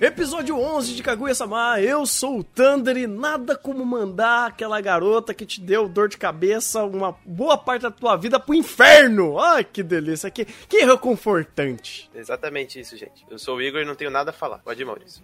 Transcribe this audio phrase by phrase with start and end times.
[0.00, 5.44] Episódio 11 de Kaguya-sama, eu sou o Thunder e nada como mandar aquela garota que
[5.44, 9.38] te deu dor de cabeça uma boa parte da tua vida pro inferno.
[9.38, 12.10] Ai, que delícia, que, que reconfortante.
[12.14, 13.26] Exatamente isso, gente.
[13.30, 14.60] Eu sou o Igor e não tenho nada a falar.
[14.60, 15.22] Pode ir, Maurício.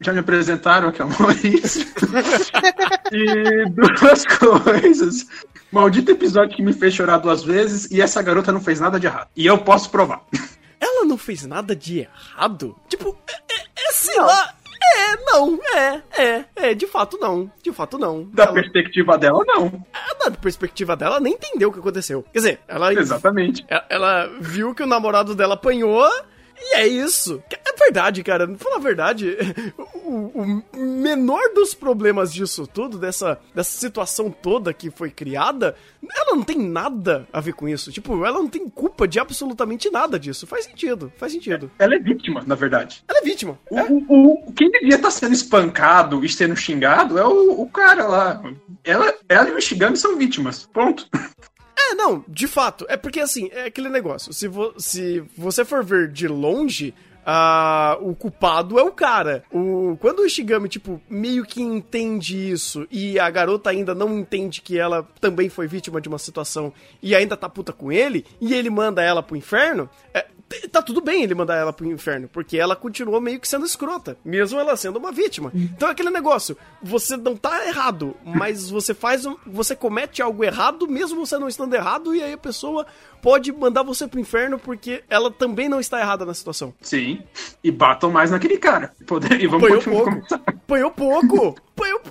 [0.00, 1.86] Já me apresentaram aqui é o Maurício.
[3.12, 5.26] e duas coisas.
[5.70, 9.06] Maldito episódio que me fez chorar duas vezes e essa garota não fez nada de
[9.06, 9.28] errado.
[9.36, 10.24] E eu posso provar.
[10.80, 12.74] Ela não fez nada de errado?
[12.88, 13.18] Tipo,
[13.92, 14.54] sei lá.
[14.96, 18.24] É, não, é, é, é, de fato não, de fato não.
[18.24, 19.84] Da ela, perspectiva dela, não.
[20.20, 22.22] Da perspectiva dela, nem entendeu o que aconteceu.
[22.32, 22.92] Quer dizer, ela.
[22.92, 23.64] Exatamente.
[23.66, 26.06] Ela, ela viu que o namorado dela apanhou
[26.56, 27.42] e é isso.
[27.50, 28.52] É verdade, cara.
[28.56, 29.36] Falar a verdade,
[29.76, 35.76] o, o, menor dos problemas disso tudo, dessa, dessa situação toda que foi criada,
[36.14, 37.92] ela não tem nada a ver com isso.
[37.92, 40.46] Tipo, ela não tem culpa de absolutamente nada disso.
[40.46, 41.70] Faz sentido, faz sentido.
[41.78, 43.04] Ela é vítima, na verdade.
[43.08, 43.58] Ela é vítima.
[43.70, 43.86] O, é.
[43.90, 48.42] o, quem devia estar tá sendo espancado e sendo xingado é o, cara lá.
[48.82, 50.68] Ela, ela e o Ishigami são vítimas.
[50.72, 51.08] Ponto.
[51.76, 52.86] É, não, de fato.
[52.88, 54.32] É porque assim, é aquele negócio.
[54.32, 56.94] Se, vo se você for ver de longe,
[58.00, 59.44] o culpado é o cara.
[59.50, 64.60] O, quando o Ishigami, tipo, meio que entende isso e a garota ainda não entende
[64.60, 68.54] que ela também foi vítima de uma situação e ainda tá puta com ele, e
[68.54, 70.26] ele manda ela pro inferno, é,
[70.70, 74.16] tá tudo bem ele mandar ela pro inferno, porque ela continuou meio que sendo escrota,
[74.24, 75.50] mesmo ela sendo uma vítima.
[75.54, 80.86] Então é aquele negócio, você não tá errado, mas você faz, você comete algo errado,
[80.86, 82.86] mesmo você não estando errado, e aí a pessoa
[83.22, 86.74] pode mandar você pro inferno porque ela também não está errada na situação.
[86.82, 87.22] Sim.
[87.62, 88.92] E batam mais naquele cara.
[89.40, 90.34] E vamos Apanhou pouco.
[90.46, 91.56] Apanhou pouco.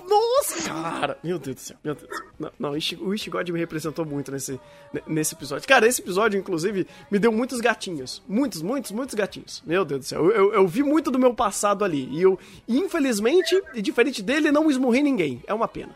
[0.08, 1.18] Nossa, cara.
[1.22, 1.76] Meu Deus do céu.
[1.84, 2.10] Meu Deus.
[2.38, 4.60] Não, não o Ishigod me representou muito nesse,
[5.06, 5.66] nesse episódio.
[5.68, 8.22] Cara, esse episódio, inclusive, me deu muitos gatinhos.
[8.28, 9.62] Muitos, muitos, muitos gatinhos.
[9.64, 10.24] Meu Deus do céu.
[10.24, 12.08] Eu, eu, eu vi muito do meu passado ali.
[12.10, 12.38] E eu,
[12.68, 15.42] infelizmente, e diferente dele, não esmurrei ninguém.
[15.46, 15.94] É uma pena.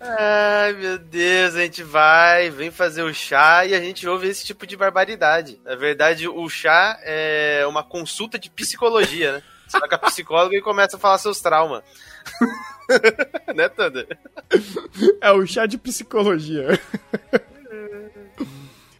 [0.00, 4.44] Ai, meu Deus, a gente vai, vem fazer o chá e a gente ouve esse
[4.44, 5.58] tipo de barbaridade.
[5.64, 9.42] Na verdade, o chá é uma consulta de psicologia, né?
[9.72, 11.82] Vai com a psicóloga e começa a falar seus traumas.
[13.54, 14.06] né, Thunder?
[15.20, 16.80] É o chá de psicologia.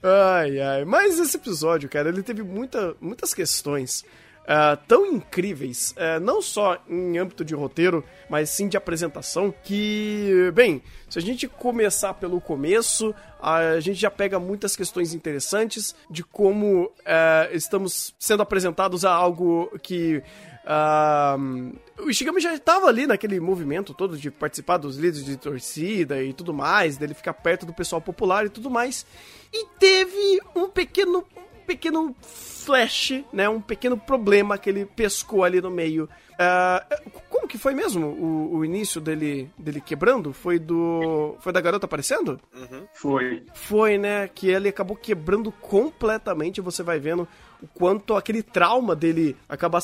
[0.03, 0.85] ai, ai.
[0.85, 4.05] Mas esse episódio, cara, ele teve muita, muitas questões
[4.45, 10.51] uh, tão incríveis, uh, não só em âmbito de roteiro, mas sim de apresentação, que,
[10.55, 16.23] bem, se a gente começar pelo começo, a gente já pega muitas questões interessantes de
[16.23, 20.23] como uh, estamos sendo apresentados a algo que.
[20.65, 26.23] Uh, o Ishigami já estava ali naquele movimento todo de participar dos líderes de torcida
[26.23, 29.05] e tudo mais, dele ficar perto do pessoal popular e tudo mais.
[29.53, 33.49] E teve um pequeno, um pequeno flash, né?
[33.49, 36.09] Um pequeno problema que ele pescou ali no meio.
[36.33, 40.33] Uh, como que foi mesmo o, o, início dele, dele quebrando?
[40.33, 41.37] Foi do.
[41.41, 42.41] Foi da garota aparecendo?
[42.53, 42.87] Uhum.
[42.93, 43.45] Foi.
[43.55, 44.29] Foi, né?
[44.29, 46.61] Que ele acabou quebrando completamente.
[46.61, 47.29] Você vai vendo
[47.65, 49.83] o quanto aquele trauma dele acabar,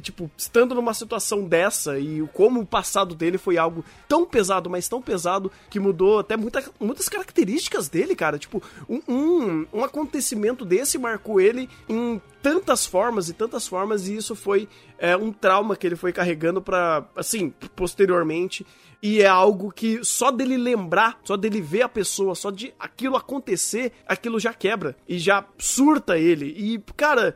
[0.00, 4.88] tipo, estando numa situação dessa e como o passado dele foi algo tão pesado, mas
[4.88, 8.38] tão pesado, que mudou até muita, muitas características dele, cara.
[8.38, 14.16] Tipo, um, um, um acontecimento desse marcou ele em tantas formas e tantas formas, e
[14.16, 14.68] isso foi
[14.98, 18.66] é, um trauma que ele foi carregando para assim, posteriormente.
[19.02, 23.16] E é algo que só dele lembrar, só dele ver a pessoa, só de aquilo
[23.16, 26.46] acontecer, aquilo já quebra e já surta ele.
[26.56, 27.34] E, cara,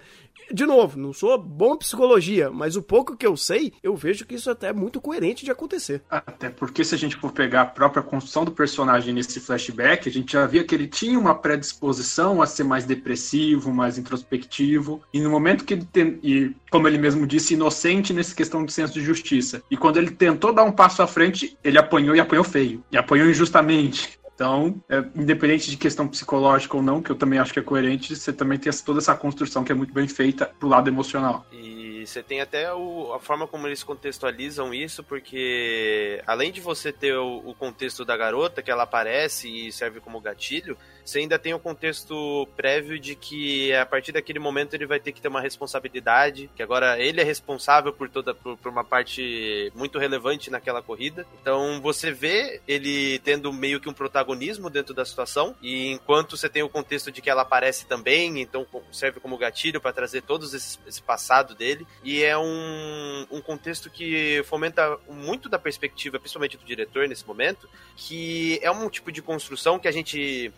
[0.52, 4.25] de novo, não sou bom em psicologia, mas o pouco que eu sei, eu vejo
[4.25, 6.02] que isso até é muito coerente de acontecer.
[6.10, 10.12] Até porque se a gente for pegar a própria construção do personagem nesse flashback, a
[10.12, 15.20] gente já via que ele tinha uma predisposição a ser mais depressivo, mais introspectivo, e
[15.20, 18.94] no momento que ele tem, e como ele mesmo disse, inocente nessa questão de senso
[18.94, 19.62] de justiça.
[19.70, 22.96] E quando ele tentou dar um passo à frente, ele apanhou e apanhou feio, e
[22.96, 24.19] apanhou injustamente.
[24.37, 28.15] Então, é, independente de questão psicológica ou não, que eu também acho que é coerente,
[28.15, 31.47] você também tem toda essa construção que é muito bem feita pro lado emocional.
[31.50, 36.93] E você tem até o, a forma como eles contextualizam isso, porque além de você
[36.93, 41.38] ter o, o, contexto da garota, que ela aparece e serve como gatilho, você ainda
[41.38, 45.29] tem o contexto prévio de que a partir daquele momento ele vai ter que ter
[45.29, 50.50] uma responsabilidade, que agora ele é responsável por toda por, por uma parte muito relevante
[50.50, 51.25] naquela corrida.
[51.41, 56.49] Então você vê ele tendo meio que um protagonismo dentro da situação e enquanto você
[56.49, 60.55] tem o contexto de que ela aparece também, então serve como gatilho para trazer todos
[60.55, 66.56] esse, esse, passado dele e é um, um contexto que fomenta muito da perspectiva, principalmente
[66.56, 70.53] do diretor nesse momento, que é um tipo de construção que a gente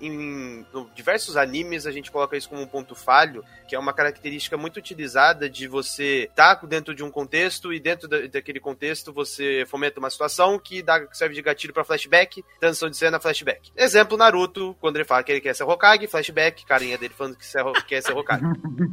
[0.00, 0.64] em
[0.94, 4.78] diversos animes a gente coloca isso como um ponto falho, que é uma característica muito
[4.78, 9.64] utilizada de você estar tá dentro de um contexto e dentro da, daquele contexto você
[9.66, 13.70] fomenta uma situação que dá, serve de gatilho para flashback, transição de cena, flashback.
[13.76, 17.44] Exemplo, Naruto, quando ele fala que ele quer ser Hokage, flashback, carinha dele falando que
[17.86, 18.44] quer ser Hokage.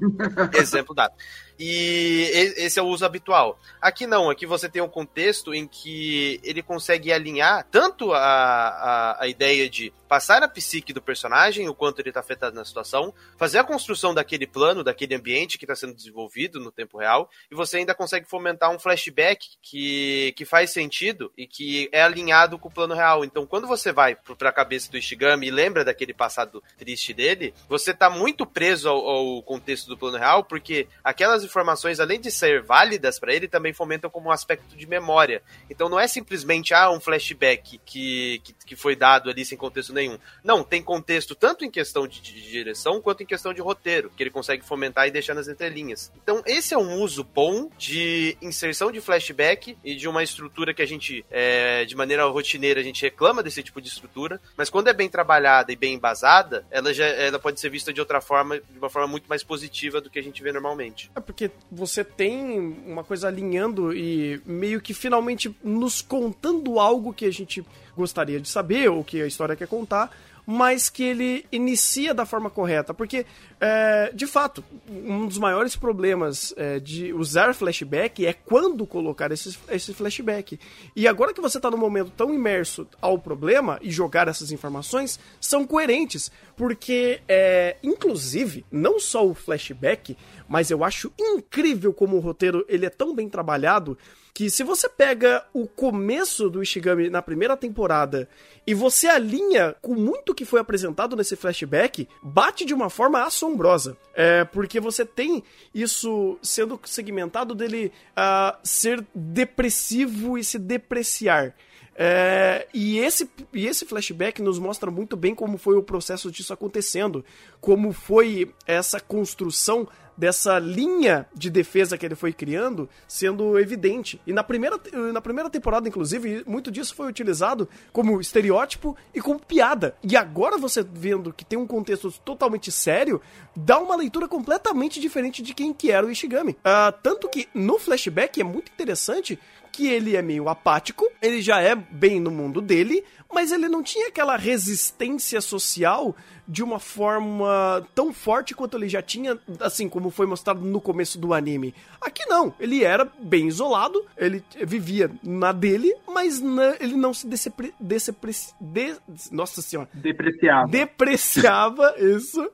[0.57, 1.13] Exemplo dado.
[1.60, 3.60] E esse é o uso habitual.
[3.82, 9.24] Aqui não, aqui você tem um contexto em que ele consegue alinhar tanto a, a,
[9.24, 13.12] a ideia de passar a psique do personagem, o quanto ele está afetado na situação,
[13.36, 17.56] fazer a construção daquele plano, daquele ambiente que está sendo desenvolvido no tempo real, e
[17.56, 22.68] você ainda consegue fomentar um flashback que, que faz sentido e que é alinhado com
[22.68, 23.26] o plano real.
[23.26, 27.54] Então, quando você vai para a cabeça do Ishigami e lembra daquele passado triste dele,
[27.68, 32.31] você está muito preso ao, ao contexto do plano real, porque aquelas informações, além de
[32.31, 35.42] ser válidas para ele, também fomentam como um aspecto de memória.
[35.69, 39.94] Então não é simplesmente ah, um flashback que, que, que foi dado ali sem contexto
[39.94, 40.18] nenhum.
[40.44, 44.24] Não, tem contexto tanto em questão de, de, direção quanto em questão de roteiro, que
[44.24, 46.12] ele consegue fomentar e deixar nas entrelinhas.
[46.22, 50.81] Então esse é um uso bom de inserção de flashback e de uma estrutura que
[50.81, 54.88] a gente, é, de maneira rotineira, a gente reclama desse tipo de estrutura, mas quando
[54.88, 58.60] é bem trabalhada e bem embasada, ela já ela pode ser vista de outra forma,
[58.60, 61.12] de uma forma muito mais positiva do que a gente vê normalmente.
[61.16, 67.25] É porque você tem uma coisa alinhando e meio que finalmente nos contando algo que
[67.25, 67.65] a gente
[67.97, 70.15] gostaria de saber, ou que a história quer contar,
[70.45, 72.94] mas que ele inicia da forma correta.
[72.94, 73.25] Porque,
[73.60, 79.57] é, de fato, um dos maiores problemas é, de usar flashback é quando colocar esse,
[79.69, 80.60] esse flashback.
[80.95, 85.19] E agora que você está num momento tão imerso ao problema e jogar essas informações,
[85.40, 86.31] são coerentes.
[86.56, 90.18] Porque, é, inclusive, não só o flashback,
[90.48, 93.98] mas eu acho incrível como o roteiro ele é tão bem trabalhado
[94.33, 98.27] que se você pega o começo do Ishigami na primeira temporada
[98.65, 103.95] e você alinha com muito que foi apresentado nesse flashback, bate de uma forma assombrosa.
[104.15, 105.44] É, porque você tem
[105.74, 111.53] isso sendo segmentado dele uh, ser depressivo e se depreciar.
[111.95, 116.51] É, e, esse, e esse flashback nos mostra muito bem como foi o processo disso
[116.51, 117.24] acontecendo,
[117.62, 119.88] como foi essa construção
[120.18, 124.21] dessa linha de defesa que ele foi criando sendo evidente.
[124.25, 124.80] E na primeira,
[125.12, 129.95] na primeira temporada, inclusive, muito disso foi utilizado como estereótipo e como piada.
[130.04, 133.21] E agora você vendo que tem um contexto totalmente sério,
[133.56, 136.51] dá uma leitura completamente diferente de quem que era o Ishigami.
[136.51, 139.39] Uh, tanto que no flashback é muito interessante
[139.74, 143.04] que ele é meio apático, ele já é bem no mundo dele,
[143.34, 146.16] mas ele não tinha aquela resistência social
[146.48, 151.18] de uma forma tão forte quanto ele já tinha, assim como foi mostrado no começo
[151.18, 151.74] do anime.
[152.02, 157.26] Aqui não, ele era bem isolado, ele vivia na dele, mas na, ele não se
[157.28, 158.95] decepre, decepre, de,
[159.31, 162.50] nossa senhora, depreciava, depreciava isso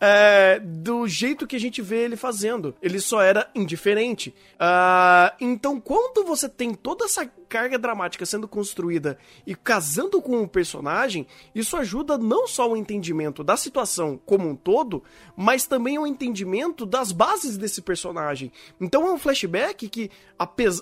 [0.00, 2.74] é, do jeito que a gente vê ele fazendo.
[2.80, 4.34] Ele só era indiferente.
[4.54, 10.48] Uh, então, quando você tem toda essa carga dramática sendo construída e casando com o
[10.48, 15.02] personagem, isso ajuda não só o entendimento da situação como um todo,
[15.36, 18.52] mas também o entendimento das bases desse personagem.
[18.80, 20.10] Então é um flashback que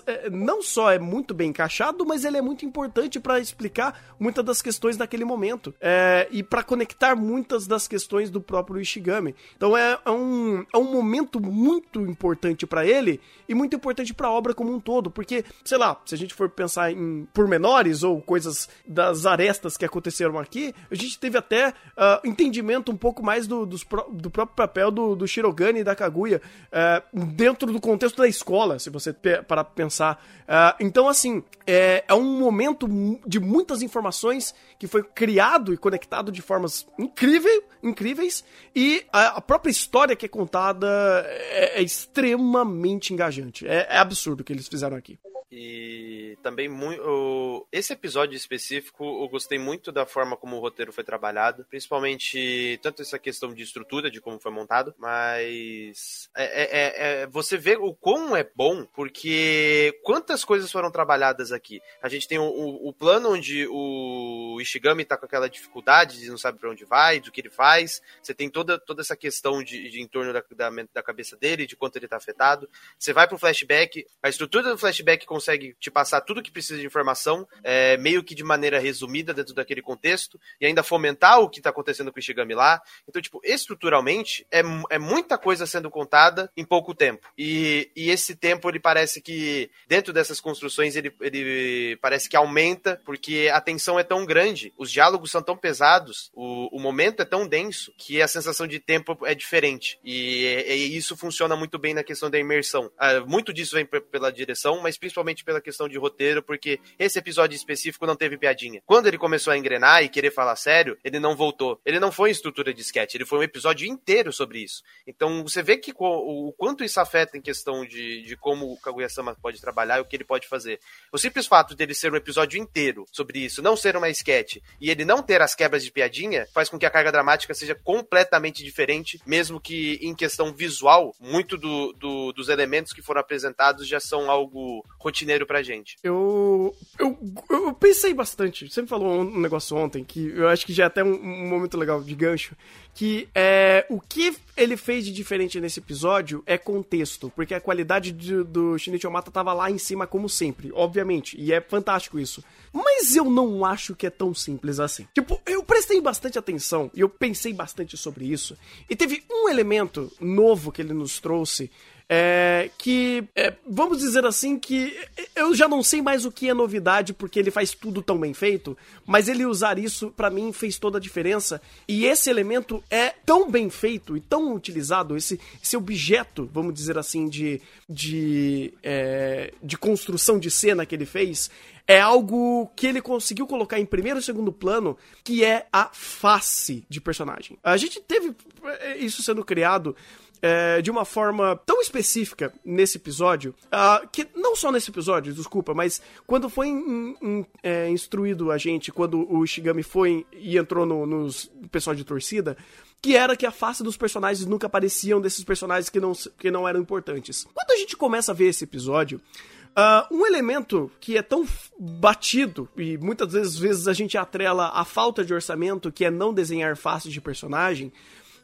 [0.05, 4.45] é, não só é muito bem encaixado, mas ele é muito importante para explicar muitas
[4.45, 9.35] das questões daquele momento é, e para conectar muitas das questões do próprio Ishigami.
[9.57, 14.27] Então é, é um, é um momento muito importante para ele e muito importante para
[14.27, 18.03] a obra como um todo, porque sei lá, se a gente for pensar em pormenores
[18.03, 23.23] ou coisas das arestas que aconteceram aqui, a gente teve até uh, entendimento um pouco
[23.23, 27.79] mais do, dos, do próprio papel do, do Shirogane e da Kaguya uh, dentro do
[27.79, 30.23] contexto da escola, se você para pensar.
[30.43, 32.87] Uh, então, assim, é, é um momento
[33.27, 38.43] de muitas informações que foi criado e conectado de formas incríveis, incríveis
[38.75, 40.87] e a, a própria história que é contada
[41.27, 43.67] é, é extremamente engajante.
[43.67, 45.19] É, é absurdo o que eles fizeram aqui.
[45.51, 47.67] E também muito.
[47.71, 53.01] Esse episódio específico, eu gostei muito da forma como o roteiro foi trabalhado, principalmente tanto
[53.01, 57.75] essa questão de estrutura, de como foi montado, mas é, é, é, é você vê
[57.75, 61.81] o quão é bom, porque quantas coisas foram trabalhadas aqui.
[62.01, 66.29] A gente tem o, o, o plano onde o Ishigami tá com aquela dificuldade de
[66.29, 68.01] não sabe para onde vai, do que ele faz.
[68.21, 71.65] Você tem toda, toda essa questão de, de em torno da, da, da cabeça dele,
[71.65, 72.69] de quanto ele tá afetado.
[72.97, 76.85] Você vai pro flashback, a estrutura do flashback consegue te passar tudo que precisa de
[76.85, 81.61] informação, é, meio que de maneira resumida dentro daquele contexto, e ainda fomentar o que
[81.61, 82.81] tá acontecendo com o Ishigami lá.
[83.07, 87.25] Então, tipo, estruturalmente, é, é muita coisa sendo contada em pouco tempo.
[87.37, 93.01] E, e esse tempo, ele parece que, dentro dessas construções, ele, ele parece que aumenta,
[93.05, 97.25] porque a tensão é tão grande, os diálogos são tão pesados, o, o momento é
[97.25, 99.97] tão denso, que a sensação de tempo é diferente.
[100.03, 102.91] E, e isso funciona muito bem na questão da imersão.
[102.97, 107.55] Ah, muito disso vem pela direção, mas principalmente pela questão de roteiro, porque esse episódio
[107.55, 108.81] específico não teve piadinha.
[108.85, 111.79] Quando ele começou a engrenar e querer falar sério, ele não voltou.
[111.85, 114.83] Ele não foi em estrutura de sketch, ele foi um episódio inteiro sobre isso.
[115.07, 118.79] Então você vê que o, o quanto isso afeta em questão de, de como o
[118.79, 120.79] Kaguya-sama pode trabalhar e o que ele pode fazer.
[121.11, 124.89] O simples fato dele ser um episódio inteiro sobre isso, não ser uma sketch, e
[124.89, 128.63] ele não ter as quebras de piadinha, faz com que a carga dramática seja completamente
[128.63, 133.99] diferente, mesmo que em questão visual, muito do, do, dos elementos que foram apresentados já
[133.99, 135.97] são algo rotineiro pra gente.
[136.03, 137.17] Eu, eu,
[137.49, 140.87] eu pensei bastante, você me falou um negócio ontem que eu acho que já é
[140.87, 142.55] até um, um momento legal de gancho,
[142.93, 148.11] que é o que ele fez de diferente nesse episódio é contexto, porque a qualidade
[148.11, 152.43] de, do Shinichi Omata tava lá em cima como sempre, obviamente, e é fantástico isso.
[152.73, 155.07] Mas eu não acho que é tão simples assim.
[155.13, 158.57] Tipo, eu prestei bastante atenção e eu pensei bastante sobre isso,
[158.89, 161.71] e teve um elemento novo que ele nos trouxe
[162.11, 164.97] é, que, é, vamos dizer assim, que
[165.35, 168.33] eu já não sei mais o que é novidade porque ele faz tudo tão bem
[168.33, 168.75] feito,
[169.05, 171.61] mas ele usar isso para mim fez toda a diferença.
[171.87, 176.97] E esse elemento é tão bem feito e tão utilizado, esse, esse objeto, vamos dizer
[176.97, 181.51] assim, de, de, é, de construção de cena que ele fez,
[181.89, 186.83] é algo que ele conseguiu colocar em primeiro e segundo plano, que é a face
[186.89, 187.57] de personagem.
[187.63, 189.95] A gente teve é, isso sendo criado
[190.41, 195.73] é, de uma forma tão específica nesse episódio, uh, que não só nesse episódio, desculpa,
[195.73, 200.85] mas quando foi in, in, é, instruído a gente, quando o Shigami foi e entrou
[200.85, 202.57] no, nos pessoal de torcida,
[203.01, 206.67] que era que a face dos personagens nunca apareciam desses personagens que não, que não
[206.67, 207.47] eram importantes.
[207.53, 209.21] Quando a gente começa a ver esse episódio,
[209.69, 211.45] Uh, um elemento que é tão
[211.79, 216.33] batido e muitas vezes, vezes a gente atrela a falta de orçamento, que é não
[216.33, 217.93] desenhar faces de personagem,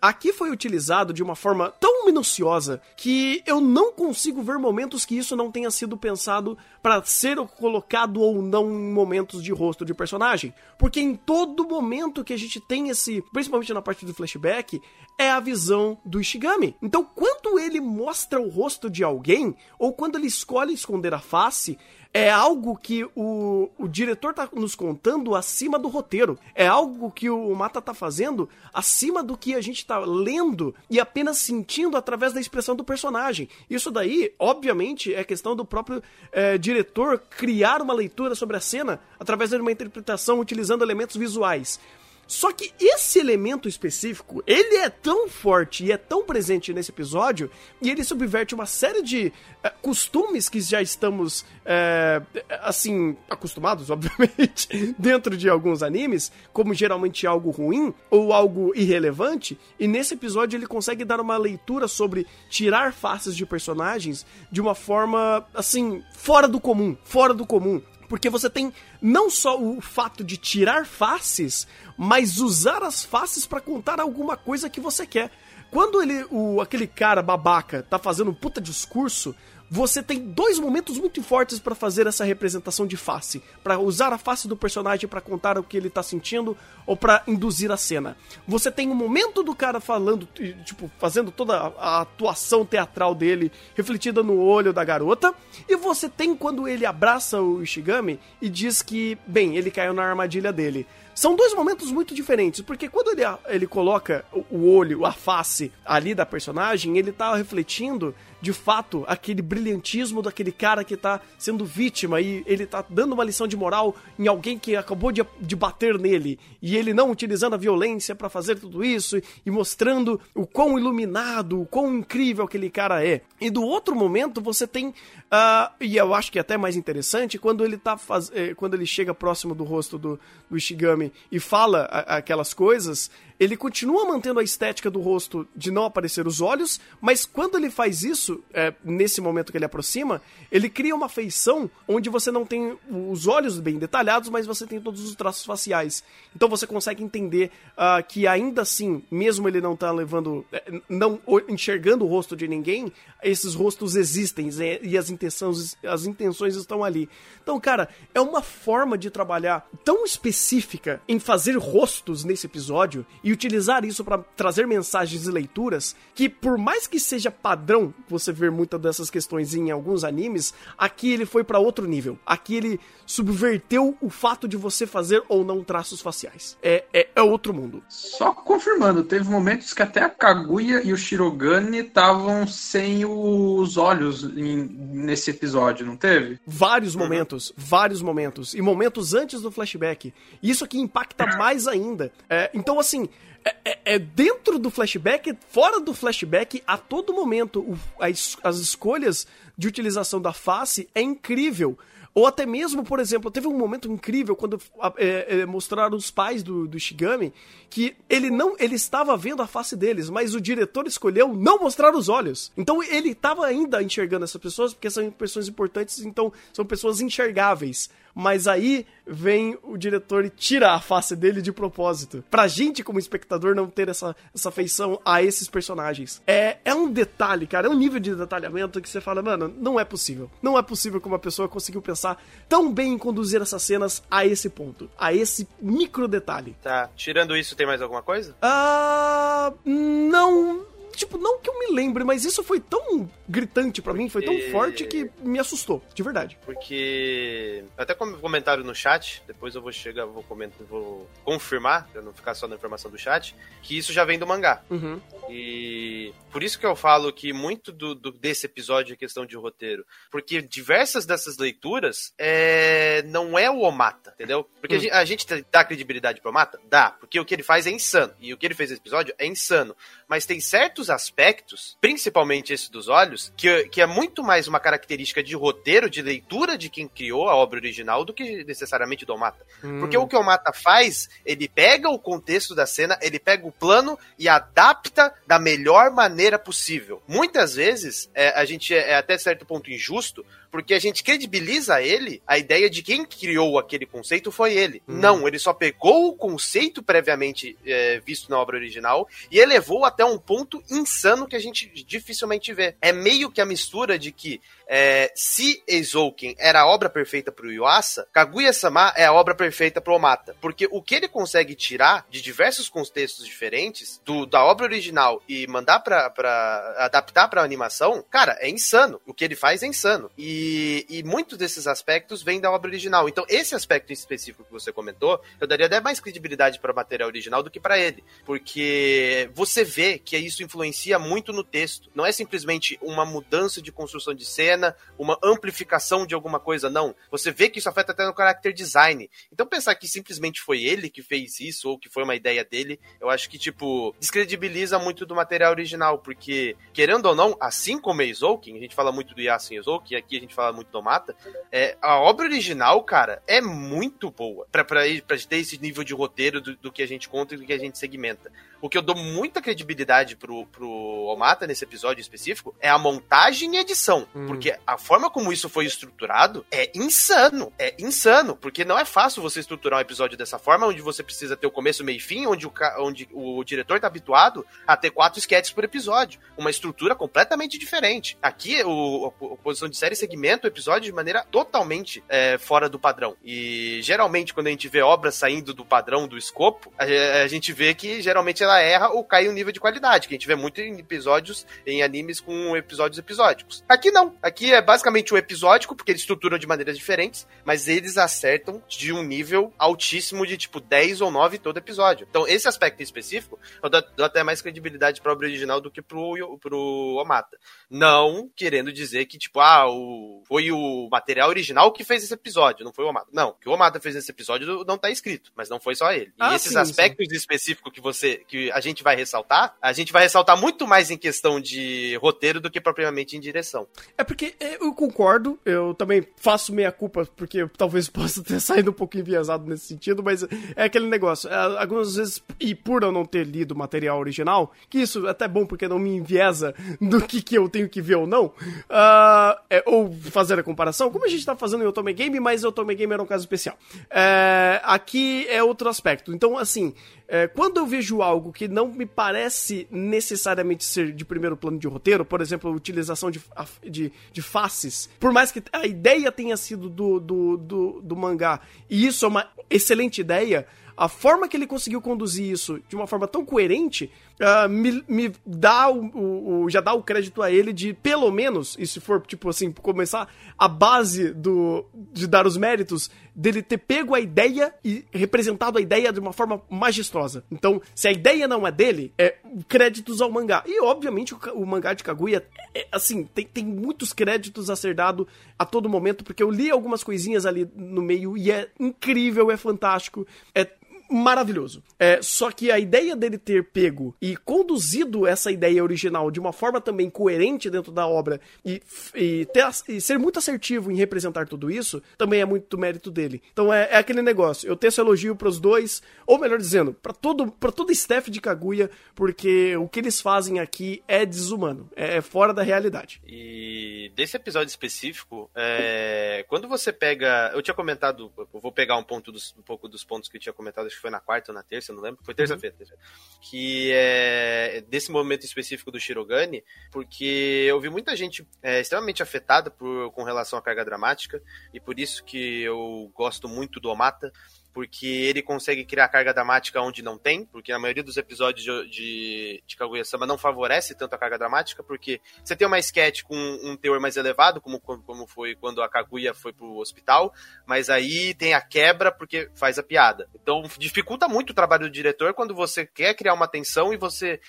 [0.08, 5.18] aqui foi utilizado de uma forma tão minuciosa que eu não consigo ver momentos que
[5.18, 9.94] isso não tenha sido pensado para ser colocado ou não em momentos de rosto de
[9.94, 10.54] personagem.
[10.78, 14.82] Porque em todo momento que a gente tem esse, principalmente na parte do flashback,
[15.18, 16.76] é a visão do Ishigami.
[16.82, 21.78] Então, quando ele mostra o rosto de alguém, ou quando ele escolhe esconder a face,
[22.16, 26.40] é algo que o, o diretor tá nos contando acima do roteiro.
[26.56, 30.98] É algo que o Mata tá fazendo acima do que a gente tá lendo e
[30.98, 33.50] apenas sentindo através da expressão do personagem.
[33.70, 39.02] Isso daí, obviamente, é questão do próprio é, diretor criar uma leitura sobre a cena
[39.20, 41.82] através de uma interpretação utilizando elementos visuais.
[42.28, 47.52] Só que esse elemento específico, ele é tão forte e é tão presente nesse episódio,
[47.82, 49.32] e ele subverte uma série de
[49.64, 52.22] é, costumes que já estamos, é,
[52.62, 59.88] assim, acostumados, obviamente, dentro de alguns animes, como geralmente algo ruim ou algo irrelevante, e
[59.88, 65.46] nesse episódio ele consegue dar uma leitura sobre tirar faces de personagens de uma forma,
[65.54, 67.82] assim, fora do comum, fora do comum.
[68.08, 73.62] Porque você tem não só o fato de tirar faces, mas usar as faces para
[73.62, 75.32] contar alguma coisa que você quer.
[75.72, 79.36] Quando ele, o, aquele cara babaca tá fazendo um puta discurso,
[79.70, 84.18] você tem dois momentos muito fortes para fazer essa representação de face, para usar a
[84.18, 86.56] face do personagem para contar o que ele tá sentindo
[86.86, 88.16] ou para induzir a cena.
[88.48, 90.28] Você tem um momento do cara falando,
[90.64, 95.34] tipo, fazendo toda a atuação teatral dele refletida no olho da garota,
[95.68, 100.04] e você tem quando ele abraça o Ishigami e diz que, bem, ele caiu na
[100.04, 100.86] armadilha dele.
[101.16, 106.14] São dois momentos muito diferentes, porque quando ele, ele coloca o olho, a face ali
[106.14, 108.14] da personagem, ele tá refletindo
[108.46, 113.24] de fato, aquele brilhantismo daquele cara que tá sendo vítima e ele tá dando uma
[113.24, 117.56] lição de moral em alguém que acabou de, de bater nele e ele não utilizando
[117.56, 122.70] a violência para fazer tudo isso e mostrando o quão iluminado, o quão incrível aquele
[122.70, 123.24] cara é.
[123.42, 127.40] E do outro momento você tem, uh, e eu acho que é até mais interessante,
[127.40, 128.32] quando ele tá faz...
[128.32, 133.10] Eh, quando ele chega próximo do rosto do, do Ishigami e fala a, aquelas coisas,
[133.40, 137.70] ele continua mantendo a estética do rosto de não aparecer os olhos, mas quando ele
[137.70, 142.46] faz isso, é, nesse momento que ele aproxima, ele cria uma feição onde você não
[142.46, 146.04] tem os olhos bem detalhados, mas você tem todos os traços faciais.
[146.36, 151.20] Então você consegue entender uh, que ainda assim, mesmo ele não tá levando, é, não
[151.50, 154.50] enxergando o rosto de ninguém, esses rostos existem
[154.82, 157.10] e as intenções, as intenções estão ali.
[157.42, 163.32] Então, cara, é uma forma de trabalhar tão específica em fazer rostos nesse episódio e
[163.32, 168.52] utilizar isso para trazer mensagens e leituras que, por mais que seja padrão você ver
[168.52, 172.20] muitas dessas questões em alguns animes, aqui ele foi para outro nível.
[172.24, 176.56] Aqui ele subverteu o fato de você fazer ou não traços faciais.
[176.62, 177.84] É, é, é outro mundo.
[177.90, 184.24] Só confirmando, teve momentos que até a Kaguya e o Shirogane estavam sem os olhos
[184.24, 186.40] em, nesse episódio, não teve?
[186.46, 187.02] Vários uhum.
[187.02, 188.54] momentos, vários momentos.
[188.54, 190.14] E momentos antes do flashback.
[190.44, 192.12] Isso aqui impacta mais ainda.
[192.30, 193.10] É, então, assim,
[193.46, 198.58] é, é, é, dentro do flashback, fora do flashback, a todo momento, o, as, as
[198.58, 201.78] escolhas de utilização da face é incrível.
[202.12, 204.60] Ou até mesmo, por exemplo, teve um momento incrível quando
[204.98, 207.34] é, é, mostraram os pais do, do Shigami
[207.70, 211.94] que ele não ele estava vendo a face deles, mas o diretor escolheu não mostrar
[211.94, 212.54] os olhos.
[212.56, 217.90] Então ele estava ainda enxergando essas pessoas porque são pessoas importantes, então são pessoas enxergáveis
[218.16, 222.24] mas aí vem o diretor e tira a face dele de propósito.
[222.32, 226.22] Pra gente, como espectador, não ter essa, essa feição a esses personagens.
[226.26, 229.80] É, é um detalhe, cara, é um nível de detalhamento que você fala, mano, não
[229.80, 230.32] é possível.
[230.42, 234.26] Não é possível que uma pessoa conseguiu pensar tão bem em conduzir essas cenas a
[234.26, 236.56] esse ponto, a esse micro detalhe.
[236.64, 238.36] Tá, tirando isso, tem mais alguma coisa?
[238.42, 244.10] Ah, não tipo, não que eu me lembre, mas isso foi tão gritante para mim,
[244.10, 244.52] foi tão e...
[244.52, 246.38] forte que me assustou, de verdade.
[246.46, 252.02] Porque até como comentário no chat, depois eu vou chegar, vou comentar, vou confirmar, pra
[252.02, 254.62] não ficar só na informação do chat, que isso já vem do mangá.
[254.70, 255.00] Uhum.
[255.30, 259.36] E por isso que eu falo que muito do, do, desse episódio é questão de
[259.36, 264.48] roteiro, porque diversas dessas leituras é, não é o Omata, entendeu?
[264.62, 264.80] Porque uhum.
[264.80, 266.60] a, gente, a gente dá credibilidade pro Omata?
[266.70, 269.14] Dá, porque o que ele faz é insano, e o que ele fez nesse episódio
[269.18, 269.76] é insano,
[270.08, 274.60] mas tem certos muitos aspectos, principalmente esse dos olhos, que, que é muito mais uma
[274.60, 279.14] característica de roteiro, de leitura de quem criou a obra original do que necessariamente do
[279.14, 279.46] Omata.
[279.64, 279.80] Hum.
[279.80, 283.52] Porque o que o Omata faz, ele pega o contexto da cena, ele pega o
[283.52, 287.02] plano e adapta da melhor maneira possível.
[287.08, 291.82] Muitas vezes, é, a gente é, é até certo ponto injusto, porque a gente credibiliza
[291.82, 294.82] ele a ideia de quem criou aquele conceito foi ele.
[294.88, 294.96] Hum.
[295.02, 300.06] Não, ele só pegou o conceito previamente é, visto na obra original e elevou até
[300.06, 302.74] um ponto insano que a gente dificilmente vê.
[302.82, 307.52] É meio que a mistura de que é, se Eizouken era a obra perfeita pro
[307.52, 310.36] Yuasa, Kaguya-sama é a obra perfeita pro Omata.
[310.42, 315.46] Porque o que ele consegue tirar de diversos contextos diferentes do, da obra original e
[315.48, 319.02] mandar pra, pra adaptar pra animação, cara, é insano.
[319.06, 320.10] O que ele faz é insano.
[320.18, 320.45] E,
[320.90, 323.08] e muitos desses aspectos vêm da obra original.
[323.08, 327.08] Então, esse aspecto específico que você comentou, eu daria até mais credibilidade para o material
[327.08, 328.04] original do que para ele.
[328.26, 331.90] Porque você vê que isso influencia muito no texto.
[331.94, 336.70] Não é simplesmente uma mudança de construção de cena cena, uma amplificação de alguma coisa,
[336.70, 336.96] não.
[337.10, 339.10] Você vê que isso afeta até no character design.
[339.32, 342.80] Então pensar que simplesmente foi ele que fez isso, ou que foi uma ideia dele,
[343.02, 348.02] eu acho que, tipo, descredibiliza muito do material original, porque, querendo ou não, assim como
[348.02, 351.16] Eizouken, a gente fala muito do Yasin Eizouken, aqui a gente fala muito do Mata,
[351.52, 355.94] é, a obra original, cara, é muito boa pra, pra, pra ter esse nível de
[355.94, 358.32] roteiro do, do que a gente conta e do que a gente segmenta.
[358.66, 363.56] O que eu dou muita credibilidade pro, pro Omata nesse episódio específico é a montagem
[363.56, 364.08] e edição.
[364.16, 364.26] Hum.
[364.26, 367.54] Porque a forma como isso foi estruturado é insano.
[367.60, 368.36] É insano.
[368.36, 371.52] Porque não é fácil você estruturar um episódio dessa forma, onde você precisa ter o
[371.52, 375.54] começo, meio e fim, onde o, onde o diretor tá habituado a ter quatro sketches
[375.54, 376.20] por episódio.
[376.36, 378.18] Uma estrutura completamente diferente.
[378.20, 382.80] Aqui, o, a, posição de série segmenta o episódio de maneira totalmente é, fora do
[382.80, 383.16] padrão.
[383.24, 386.86] E geralmente, quando a gente vê obras saindo do padrão, do escopo, a,
[387.22, 390.14] a gente vê que geralmente ela ela erra ou cai um nível de qualidade, que
[390.14, 393.64] a gente vê muito em episódios, em animes com episódios episódicos.
[393.68, 394.16] Aqui não.
[394.22, 398.94] Aqui é basicamente um episódico, porque eles estruturam de maneiras diferentes, mas eles acertam de
[398.94, 402.08] um nível altíssimo de tipo 10 ou 9 todo episódio.
[402.10, 405.72] Então, esse aspecto em específico, eu dou, dou até mais credibilidade pra obra original do
[405.72, 407.38] que pro, pro Omata.
[407.70, 412.64] Não querendo dizer que, tipo, ah, o, foi o material original que fez esse episódio,
[412.64, 413.08] não foi o Omata.
[413.12, 415.92] Não, o que o Omata fez nesse episódio não tá escrito, mas não foi só
[415.92, 416.08] ele.
[416.08, 419.92] E Ah, esses sim, aspectos específicos que você que a gente vai ressaltar, a gente
[419.92, 423.68] vai ressaltar muito mais em questão de roteiro do que propriamente em direção.
[423.98, 428.40] É porque é, eu concordo, eu também faço meia culpa, porque eu talvez possa ter
[428.40, 430.24] saído um pouco enviesado nesse sentido, mas
[430.56, 431.30] é aquele negócio.
[431.30, 435.12] é, algumas vezes, e por eu não ter lido o material original, que isso é
[435.12, 438.34] até bom porque não me enviesa do que, que eu tenho que ver ou não,
[438.70, 442.44] ah, é, ou fazer a comparação, como a gente tá fazendo em Otome Game, mas
[442.44, 443.58] Otome Game era um caso especial.
[443.90, 446.14] É, aqui é outro aspecto.
[446.14, 446.74] Então, assim,
[447.08, 451.68] é, quando eu vejo algo que não me parece necessariamente ser de primeiro plano de
[451.68, 453.22] roteiro, por exemplo, a utilização de,
[453.64, 458.42] de, de faces, por mais que a ideia tenha sido do, do, do, do mangá,
[458.70, 462.88] e isso é uma excelente ideia, a forma que ele conseguiu conduzir isso de uma
[462.88, 463.90] forma tão coerente
[464.20, 468.12] ah, me, me dá o, o- o- já dá o crédito a ele de pelo
[468.12, 473.42] menos e se for tipo assim começar a base do de dar os méritos dele
[473.42, 477.24] ter pego a ideia e representado a ideia de uma forma majestosa.
[477.32, 479.16] Então se a ideia não é dele é
[479.48, 480.44] créditos ao mangá.
[480.46, 484.74] E obviamente o, o mangá de Kaguya é, assim tem, tem muitos créditos a ser
[484.76, 489.30] dado a todo momento porque eu li algumas coisinhas ali no meio e é incrível
[489.32, 490.48] é fantástico é
[490.90, 491.64] maravilhoso.
[491.80, 496.32] É, só que a ideia dele ter pego e conduzido essa ideia original de uma
[496.32, 498.62] forma também coerente dentro da obra e,
[498.94, 503.22] e, ter, e ser muito assertivo em representar tudo isso, também é muito mérito dele.
[503.32, 507.32] Então é, é aquele negócio, eu teço elogio pros dois, ou melhor dizendo, para todo,
[507.32, 512.02] pra todo staff de Kaguya, porque o que eles fazem aqui é desumano, é, é
[512.02, 513.02] fora da realidade.
[513.06, 517.32] E desse episódio específico, é, quando você pega.
[517.34, 520.22] Eu tinha comentado, eu vou pegar um, ponto dos, um pouco dos pontos que eu
[520.22, 522.04] tinha comentado, acho que foi na quarta ou na terça, não lembro.
[522.04, 522.56] Foi terça-feira.
[522.56, 522.76] terça
[523.22, 529.50] que é desse momento específico do Shirogane, porque eu vi muita gente é, extremamente afetada
[529.50, 531.22] por, com relação à carga dramática,
[531.54, 534.12] e por isso que eu gosto muito do Omata
[534.56, 538.70] porque ele consegue criar carga dramática onde não tem, porque a maioria dos episódios de,
[538.70, 543.18] de, de Kaguya-sama não favorece tanto a carga dramática, porque você tem uma sketch com
[543.44, 547.14] um teor mais elevado, como, como foi quando a Kaguya foi pro hospital,
[547.46, 550.08] mas aí tem a quebra porque faz a piada.
[550.16, 554.22] Então dificulta muito o trabalho do diretor quando você quer criar uma tensão e você,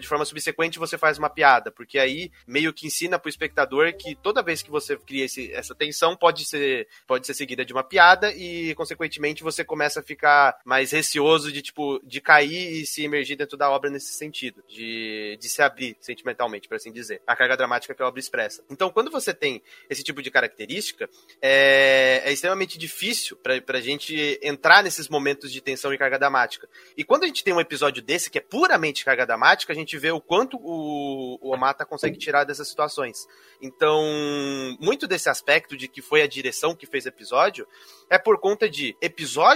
[0.00, 4.16] de forma subsequente, você faz uma piada, porque aí meio que ensina pro espectador que
[4.16, 7.84] toda vez que você cria esse, essa tensão pode ser, pode ser seguida de uma
[7.84, 12.86] piada e, consequentemente, você você começa a ficar mais receoso de, tipo, de cair e
[12.86, 17.22] se emergir dentro da obra nesse sentido, de, de se abrir sentimentalmente, por assim dizer.
[17.26, 18.64] A carga dramática que a obra expressa.
[18.70, 21.08] Então, quando você tem esse tipo de característica,
[21.40, 26.68] é, é extremamente difícil pra, pra gente entrar nesses momentos de tensão e carga dramática.
[26.96, 29.96] E quando a gente tem um episódio desse, que é puramente carga dramática, a gente
[29.98, 33.26] vê o quanto o, o Omata consegue tirar dessas situações.
[33.60, 34.02] Então,
[34.80, 37.66] muito desse aspecto de que foi a direção que fez o episódio
[38.08, 39.49] é por conta de episódios,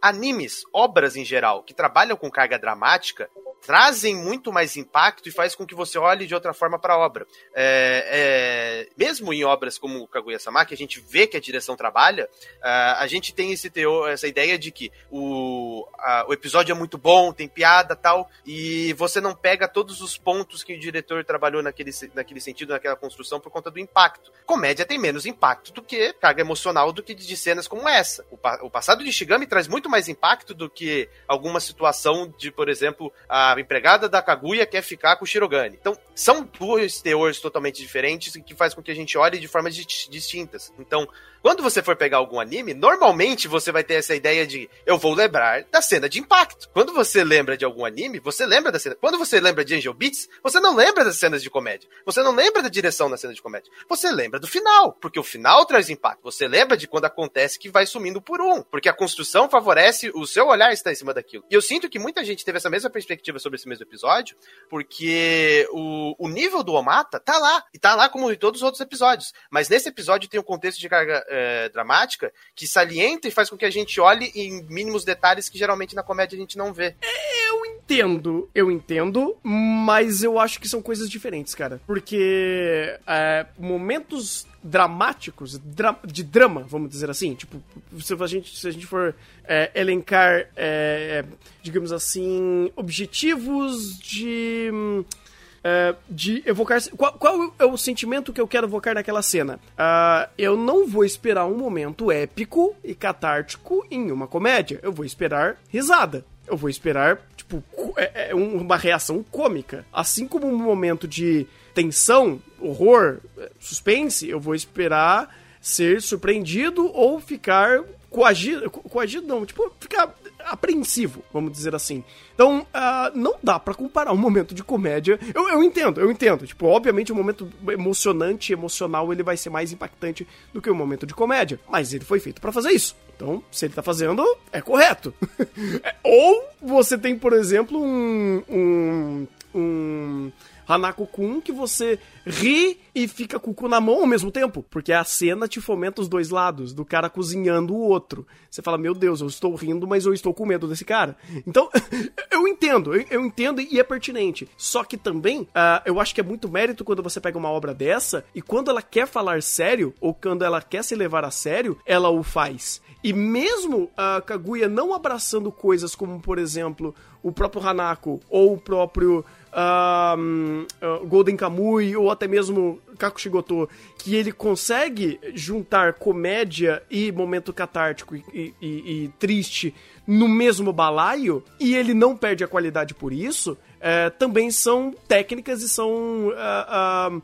[0.00, 3.28] animes, obras em geral, que trabalham com carga dramática,
[3.66, 6.98] trazem muito mais impacto e faz com que você olhe de outra forma para a
[6.98, 7.26] obra.
[7.52, 12.28] É, é, mesmo em obras como Kaguya-sama, que a gente vê que a direção trabalha,
[12.58, 16.76] uh, a gente tem esse teor, essa ideia de que o, a, o episódio é
[16.76, 21.24] muito bom, tem piada tal, e você não pega todos os pontos que o diretor
[21.24, 24.30] trabalhou naquele, naquele sentido, naquela construção, por conta do impacto.
[24.44, 28.24] Comédia tem menos impacto do que carga emocional do que de cenas como essa.
[28.30, 32.68] O, o passado de Shigami traz muito mais impacto do que alguma situação de, por
[32.68, 35.76] exemplo, a empregada da Kaguya quer ficar com o Shirogane.
[35.80, 39.74] Então, são dois teores totalmente diferentes que faz com que a gente olhe de formas
[39.74, 40.72] distintas.
[40.78, 41.08] Então,
[41.42, 45.14] quando você for pegar algum anime, normalmente você vai ter essa ideia de eu vou
[45.14, 46.68] lembrar da cena de impacto.
[46.70, 48.96] Quando você lembra de algum anime, você lembra da cena.
[48.96, 51.88] Quando você lembra de Angel Beats, você não lembra das cenas de comédia.
[52.04, 53.70] Você não lembra da direção na cena de comédia.
[53.88, 56.22] Você lembra do final, porque o final traz impacto.
[56.24, 60.26] Você lembra de quando acontece que vai sumindo por um, porque a construção favorece o
[60.26, 61.44] seu olhar está em cima daquilo.
[61.50, 64.36] E eu sinto que muita gente teve essa mesma perspectiva sobre esse mesmo episódio,
[64.68, 68.64] porque o, o nível do Omata tá lá, e tá lá como em todos os
[68.64, 69.32] outros episódios.
[69.50, 73.56] Mas nesse episódio tem um contexto de carga é, dramática que salienta e faz com
[73.56, 76.96] que a gente olhe em mínimos detalhes que geralmente na comédia a gente não vê.
[77.02, 81.80] Eu eu entendo, eu entendo, mas eu acho que são coisas diferentes, cara.
[81.86, 87.34] Porque é, momentos dramáticos, dra de drama, vamos dizer assim.
[87.34, 87.62] Tipo,
[88.00, 91.24] se a gente, se a gente for é, elencar, é,
[91.62, 94.70] digamos assim, objetivos de.
[94.72, 96.80] Uh, de evocar.
[96.96, 99.56] Qual, qual, é o sentimento que eu quero evocar naquela cena?
[99.56, 104.78] Uh, eu não vou esperar um momento épico e catártico em uma comédia.
[104.80, 106.24] Eu vou esperar risada.
[106.46, 107.64] Eu vou esperar, tipo,
[107.96, 109.84] é, é uma reação cômica.
[109.92, 113.20] Assim como um momento de tensão, horror,
[113.58, 120.14] suspense, eu vou esperar ser surpreendido ou ficar coagido, coagido não, tipo, ficar
[120.46, 122.04] apreensivo, vamos dizer assim.
[122.34, 125.18] Então, uh, não dá para comparar um momento de comédia.
[125.34, 126.46] Eu, eu entendo, eu entendo.
[126.46, 131.04] Tipo, obviamente, um momento emocionante, emocional, ele vai ser mais impactante do que um momento
[131.04, 131.58] de comédia.
[131.68, 132.96] Mas ele foi feito para fazer isso.
[133.16, 135.12] Então, se ele tá fazendo, é correto.
[136.04, 140.32] Ou você tem, por exemplo, um, um, um
[140.66, 144.64] Hanako-kun que você ri e fica com o cu na mão ao mesmo tempo.
[144.68, 148.26] Porque a cena te fomenta os dois lados, do cara cozinhando o outro.
[148.50, 151.16] Você fala, meu Deus, eu estou rindo, mas eu estou com medo desse cara.
[151.46, 151.68] Então,
[152.30, 154.48] eu entendo, eu, eu, entendo e é pertinente.
[154.56, 157.74] Só que também, uh, eu acho que é muito mérito quando você pega uma obra
[157.74, 161.78] dessa e quando ela quer falar sério, ou quando ela quer se levar a sério,
[161.84, 162.80] ela o faz.
[163.04, 168.58] E mesmo a Kaguya não abraçando coisas como, por exemplo, o próprio Hanako ou o
[168.58, 169.24] próprio
[169.56, 178.14] uh, Golden Kamui ou até mesmo Kakushigoto, que ele consegue juntar comédia e momento catártico
[178.16, 179.74] e, e, e, triste
[180.06, 185.62] no mesmo balaio e ele não perde a qualidade por isso, é, também são técnicas
[185.62, 187.22] e são uh, uh,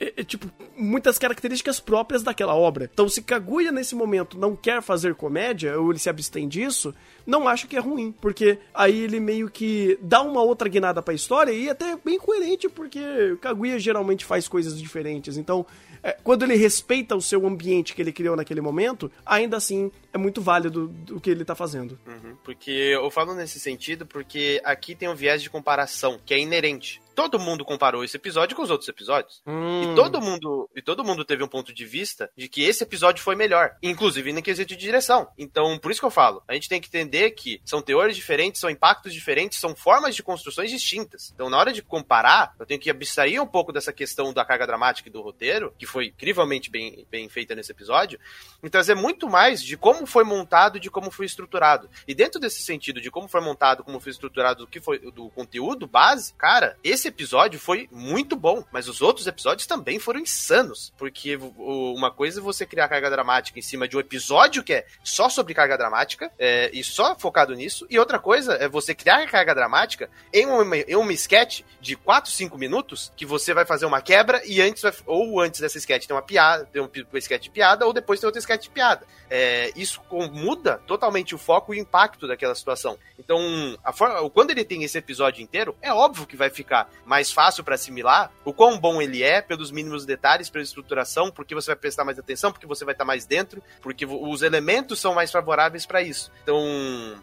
[0.00, 2.88] é, é, tipo, muitas características próprias daquela obra.
[2.92, 6.94] Então, se Kaguya nesse momento não quer fazer comédia, ou ele se abstém disso,
[7.26, 11.14] não acho que é ruim, porque aí ele meio que dá uma outra guinada pra
[11.14, 13.00] história e até bem coerente, porque
[13.40, 15.36] Kaguya geralmente faz coisas diferentes.
[15.36, 15.66] Então,
[16.02, 20.18] é, quando ele respeita o seu ambiente que ele criou naquele momento, ainda assim é
[20.18, 21.98] muito válido o que ele tá fazendo.
[22.06, 26.38] Uhum, porque eu falo nesse sentido porque aqui tem um viés de comparação que é
[26.38, 29.42] inerente todo mundo comparou esse episódio com os outros episódios.
[29.44, 29.82] Hum.
[29.82, 33.24] E todo mundo e todo mundo teve um ponto de vista de que esse episódio
[33.24, 35.26] foi melhor, inclusive no quesito de direção.
[35.36, 38.60] Então, por isso que eu falo, a gente tem que entender que são teores diferentes,
[38.60, 41.32] são impactos diferentes, são formas de construções distintas.
[41.34, 44.64] Então, na hora de comparar, eu tenho que abstrair um pouco dessa questão da carga
[44.64, 48.20] dramática e do roteiro, que foi incrivelmente bem, bem feita nesse episódio,
[48.62, 51.90] e trazer muito mais de como foi montado de como foi estruturado.
[52.06, 55.28] E dentro desse sentido de como foi montado, como foi estruturado, do que foi do
[55.30, 60.92] conteúdo base, cara, esse episódio foi muito bom, mas os outros episódios também foram insanos.
[60.96, 64.86] Porque uma coisa é você criar carga dramática em cima de um episódio que é
[65.02, 69.26] só sobre carga dramática é, e só focado nisso, e outra coisa é você criar
[69.28, 73.86] carga dramática em uma, em uma sketch de 4, 5 minutos que você vai fazer
[73.86, 77.16] uma quebra e antes vai, ou antes dessa sketch tem uma piada, tem um, um
[77.18, 79.06] sketch de piada, ou depois tem outra sketch de piada.
[79.30, 80.00] É, isso
[80.32, 82.98] muda totalmente o foco e o impacto daquela situação.
[83.18, 83.40] Então,
[83.84, 87.64] a forma, quando ele tem esse episódio inteiro, é óbvio que vai ficar mais fácil
[87.64, 91.76] para assimilar o quão bom ele é, pelos mínimos detalhes, pela estruturação, porque você vai
[91.76, 95.86] prestar mais atenção, porque você vai estar mais dentro, porque os elementos são mais favoráveis
[95.86, 96.30] para isso.
[96.42, 96.58] Então,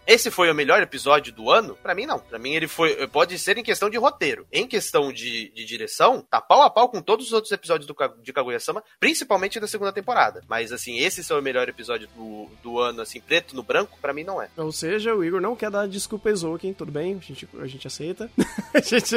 [0.05, 1.75] esse foi o melhor episódio do ano?
[1.81, 2.19] Para mim, não.
[2.19, 3.07] Para mim, ele foi.
[3.07, 4.47] Pode ser em questão de roteiro.
[4.51, 7.95] Em questão de, de direção, tá pau a pau com todos os outros episódios do,
[8.21, 10.41] de Kaguya-sama, principalmente da segunda temporada.
[10.47, 14.13] Mas, assim, esse é o melhor episódio do, do ano, assim, preto no branco, para
[14.13, 14.49] mim não é.
[14.57, 17.67] Ou seja, o Igor não quer dar desculpa a Exoken, tudo bem, a gente, a
[17.67, 18.29] gente aceita.
[18.73, 19.15] a gente.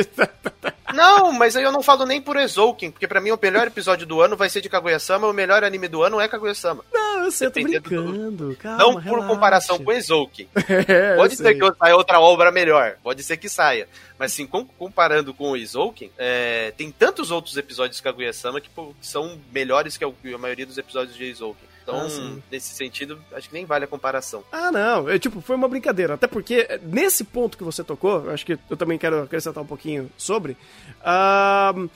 [0.94, 4.06] Não, mas aí eu não falo nem por Exouken, porque para mim o melhor episódio
[4.06, 6.84] do ano vai ser de Kaguya-sama, o melhor anime do ano é Kaguya-sama.
[6.92, 9.28] Não, eu sei, eu tô brincando, calma, Não por relaxa.
[9.28, 10.48] comparação com Exouken.
[10.88, 13.88] É, pode ser que saia outra obra melhor, pode ser que saia.
[14.18, 19.06] Mas assim, comparando com o Izouken, é, tem tantos outros episódios de Kaguya-sama que, que,
[19.06, 21.67] são melhores que a maioria dos episódios de Izouken.
[21.88, 24.44] Então, ah, nesse sentido, acho que nem vale a comparação.
[24.52, 25.08] Ah, não.
[25.08, 26.14] É, tipo, foi uma brincadeira.
[26.14, 29.66] Até porque, é, nesse ponto que você tocou, acho que eu também quero acrescentar um
[29.66, 30.52] pouquinho sobre.
[31.00, 31.88] Uh,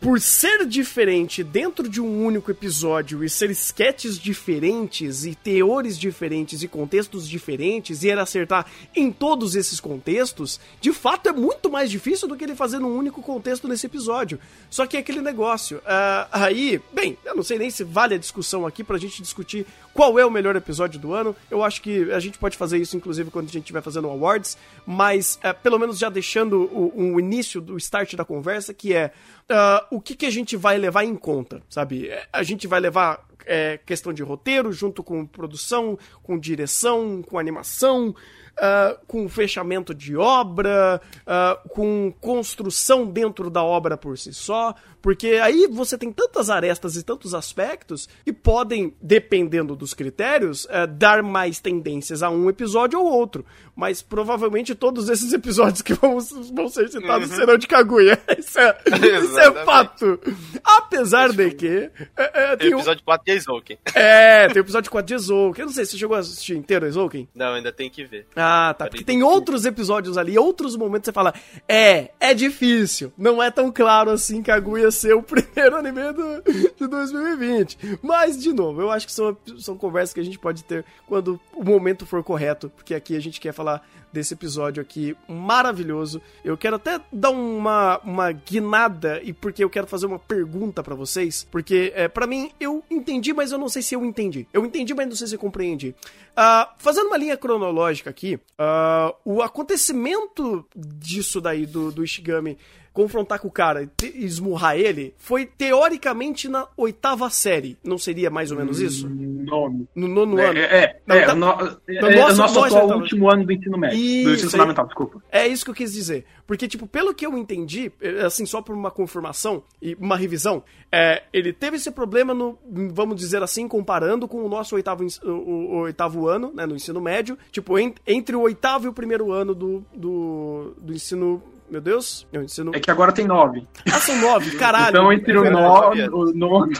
[0.00, 6.62] por ser diferente dentro de um único episódio e ser sketches diferentes e teores diferentes
[6.62, 11.90] e contextos diferentes e ele acertar em todos esses contextos, de fato é muito mais
[11.90, 14.38] difícil do que ele fazer num único contexto nesse episódio.
[14.70, 15.78] Só que é aquele negócio.
[15.78, 19.66] Uh, aí, bem, eu não sei nem se vale a discussão aqui pra gente discutir
[19.92, 21.34] qual é o melhor episódio do ano.
[21.50, 24.56] Eu acho que a gente pode fazer isso, inclusive, quando a gente estiver fazendo awards,
[24.86, 29.12] mas uh, pelo menos já deixando o, o início do start da conversa, que é
[29.50, 32.10] uh, o que, que a gente vai levar em conta, sabe?
[32.32, 38.14] A gente vai levar é, questão de roteiro, junto com produção, com direção, com animação,
[38.58, 45.40] uh, com fechamento de obra, uh, com construção dentro da obra por si só, porque
[45.42, 51.22] aí você tem tantas arestas e tantos aspectos que podem, dependendo dos critérios, uh, dar
[51.22, 53.44] mais tendências a um episódio ou outro.
[53.76, 56.18] Mas provavelmente todos esses episódios que vão,
[56.52, 57.36] vão ser citados uhum.
[57.36, 58.18] serão de Kaguya.
[58.38, 58.78] Isso é,
[59.22, 60.18] isso é fato.
[60.64, 61.90] Apesar de que.
[62.16, 63.78] É, é, tem, o episódio 4 de Eizouken.
[63.94, 65.62] É, tem o episódio 4 de Eizouken.
[65.62, 67.28] Eu não sei, você chegou a assistir inteiro Eizouken?
[67.34, 68.26] Não, ainda tem que ver.
[68.34, 68.86] Ah, ah, tá.
[68.88, 71.34] Porque tem outros episódios ali, outros momentos que você fala,
[71.68, 73.12] é, é difícil.
[73.16, 76.42] Não é tão claro assim que a Gu ia ser o primeiro anime do,
[76.76, 77.98] de 2020.
[78.02, 81.38] Mas, de novo, eu acho que são, são conversas que a gente pode ter quando
[81.52, 86.20] o momento for correto, porque aqui a gente quer falar desse episódio aqui maravilhoso.
[86.44, 90.94] Eu quero até dar uma, uma guinada e porque eu quero fazer uma pergunta para
[90.94, 94.46] vocês, porque é, para mim eu entendi, mas eu não sei se eu entendi.
[94.52, 95.94] Eu entendi, mas não sei se eu compreendi.
[96.32, 102.56] Uh, fazendo uma linha cronológica aqui, uh, o acontecimento disso daí do, do Ishigami
[102.98, 107.76] confrontar com o cara e esmurrar ele foi teoricamente na oitava série.
[107.84, 109.08] Não seria mais ou menos isso?
[109.08, 109.86] Nono.
[109.94, 110.58] No nono é, ano.
[110.58, 110.64] É,
[111.08, 111.52] é, é, o no, é,
[111.96, 113.96] é nosso- o nosso atual último ano do ensino médio.
[113.96, 114.50] do Isso, ensino aí.
[114.50, 115.22] fundamental, desculpa.
[115.30, 116.24] É isso que eu quis dizer.
[116.44, 120.64] Porque, tipo, pelo que eu entendi, é, assim, só por uma confirmação e uma revisão,
[120.90, 122.58] é, ele teve esse problema no,
[122.92, 127.00] vamos dizer assim, comparando com o nosso oitavo, o- o oitavo ano, né, no ensino
[127.00, 127.38] médio.
[127.52, 131.40] Tipo, en- entre o oitavo e o primeiro ano do, do, do ensino.
[131.70, 132.72] Meu Deus, eu ensino.
[132.74, 133.66] É que agora tem nove.
[133.92, 134.88] Ah, são nove, caralho.
[134.88, 136.72] então, entre o É nono, o nono,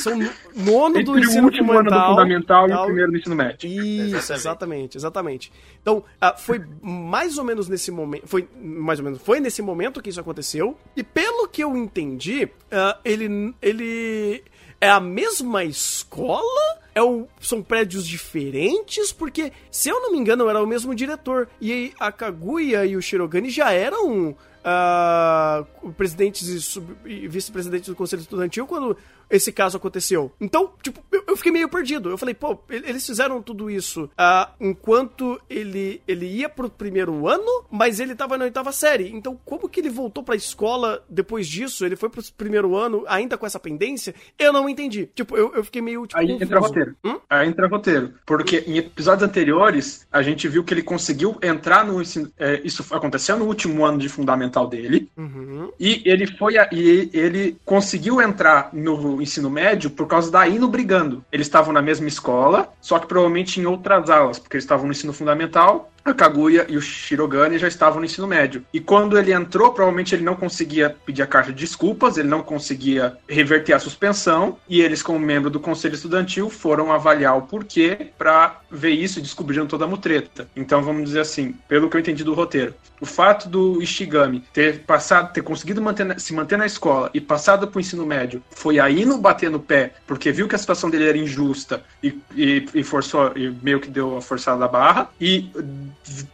[0.00, 2.10] São no- nono do entre o ensino último ano do fundamental.
[2.16, 2.84] fundamental e o tal.
[2.86, 3.68] primeiro do ensino médio.
[3.70, 4.32] Isso, Exatamente.
[4.32, 5.52] exatamente, exatamente.
[5.80, 10.02] Então, ah, foi mais ou menos nesse momento, foi mais ou menos, foi nesse momento
[10.02, 10.76] que isso aconteceu.
[10.96, 14.42] E pelo que eu entendi, ah, ele ele
[14.80, 16.81] é a mesma escola?
[16.94, 19.12] É o, são prédios diferentes?
[19.12, 21.48] Porque, se eu não me engano, era o mesmo diretor.
[21.60, 25.64] E a Kaguya e o Shirogane já eram ah,
[25.96, 28.96] presidentes e, e vice-presidentes do Conselho Estudantil quando
[29.30, 30.32] esse caso aconteceu.
[30.40, 32.10] Então, tipo, eu, eu fiquei meio perdido.
[32.10, 37.26] Eu falei, pô, ele- eles fizeram tudo isso ah, enquanto ele, ele ia pro primeiro
[37.28, 39.10] ano, mas ele tava na oitava série.
[39.12, 41.84] Então, como que ele voltou pra escola depois disso?
[41.84, 44.14] Ele foi pro primeiro ano ainda com essa pendência?
[44.38, 45.08] Eu não entendi.
[45.14, 46.44] Tipo, eu, eu fiquei meio, tipo, Aí confuso.
[46.44, 46.96] entra roteiro.
[47.04, 47.18] Hum?
[47.28, 48.14] Aí entra roteiro.
[48.26, 52.30] Porque em episódios anteriores, a gente viu que ele conseguiu entrar no ensino.
[52.38, 55.08] é, isso aconteceu no último ano de fundamental dele.
[55.16, 55.70] Uhum.
[55.78, 60.68] E ele foi a- e ele conseguiu entrar no ensino médio por causa da Ino
[60.68, 61.24] brigando.
[61.30, 64.92] Eles estavam na mesma escola, só que provavelmente em outras aulas, porque eles estavam no
[64.92, 65.91] ensino fundamental.
[66.04, 68.64] A Kaguya e o Shirogane já estavam no ensino médio.
[68.72, 72.42] E quando ele entrou, provavelmente ele não conseguia pedir a carta de desculpas, ele não
[72.42, 74.58] conseguia reverter a suspensão.
[74.68, 79.22] E eles, como membro do conselho estudantil, foram avaliar o porquê para ver isso e
[79.22, 80.48] descobriram toda a mutreta.
[80.56, 84.80] Então vamos dizer assim, pelo que eu entendi do roteiro, o fato do Ishigami ter
[84.80, 88.78] passado, ter conseguido manter se manter na escola e passado para o ensino médio, foi
[88.78, 92.66] aí no bater no pé, porque viu que a situação dele era injusta e, e,
[92.74, 95.50] e forçou, e meio que deu a forçada da barra, e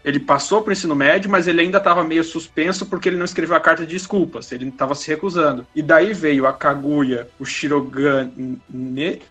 [0.05, 3.25] ele passou para o ensino médio, mas ele ainda estava meio suspenso porque ele não
[3.25, 5.67] escreveu a carta de desculpas, ele estava se recusando.
[5.75, 8.61] E daí veio a Kaguya, o Shirogane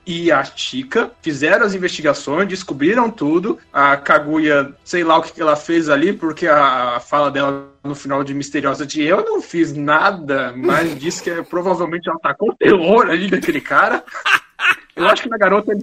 [0.06, 3.58] e a Chika, fizeram as investigações, descobriram tudo.
[3.72, 8.24] A Kaguya, sei lá o que ela fez ali, porque a, fala dela no final
[8.24, 13.10] de Misteriosa de eu não fiz nada, mas disse que é, provavelmente ela tacou terror
[13.10, 14.04] ali daquele cara.
[14.96, 15.74] Eu acho que na garota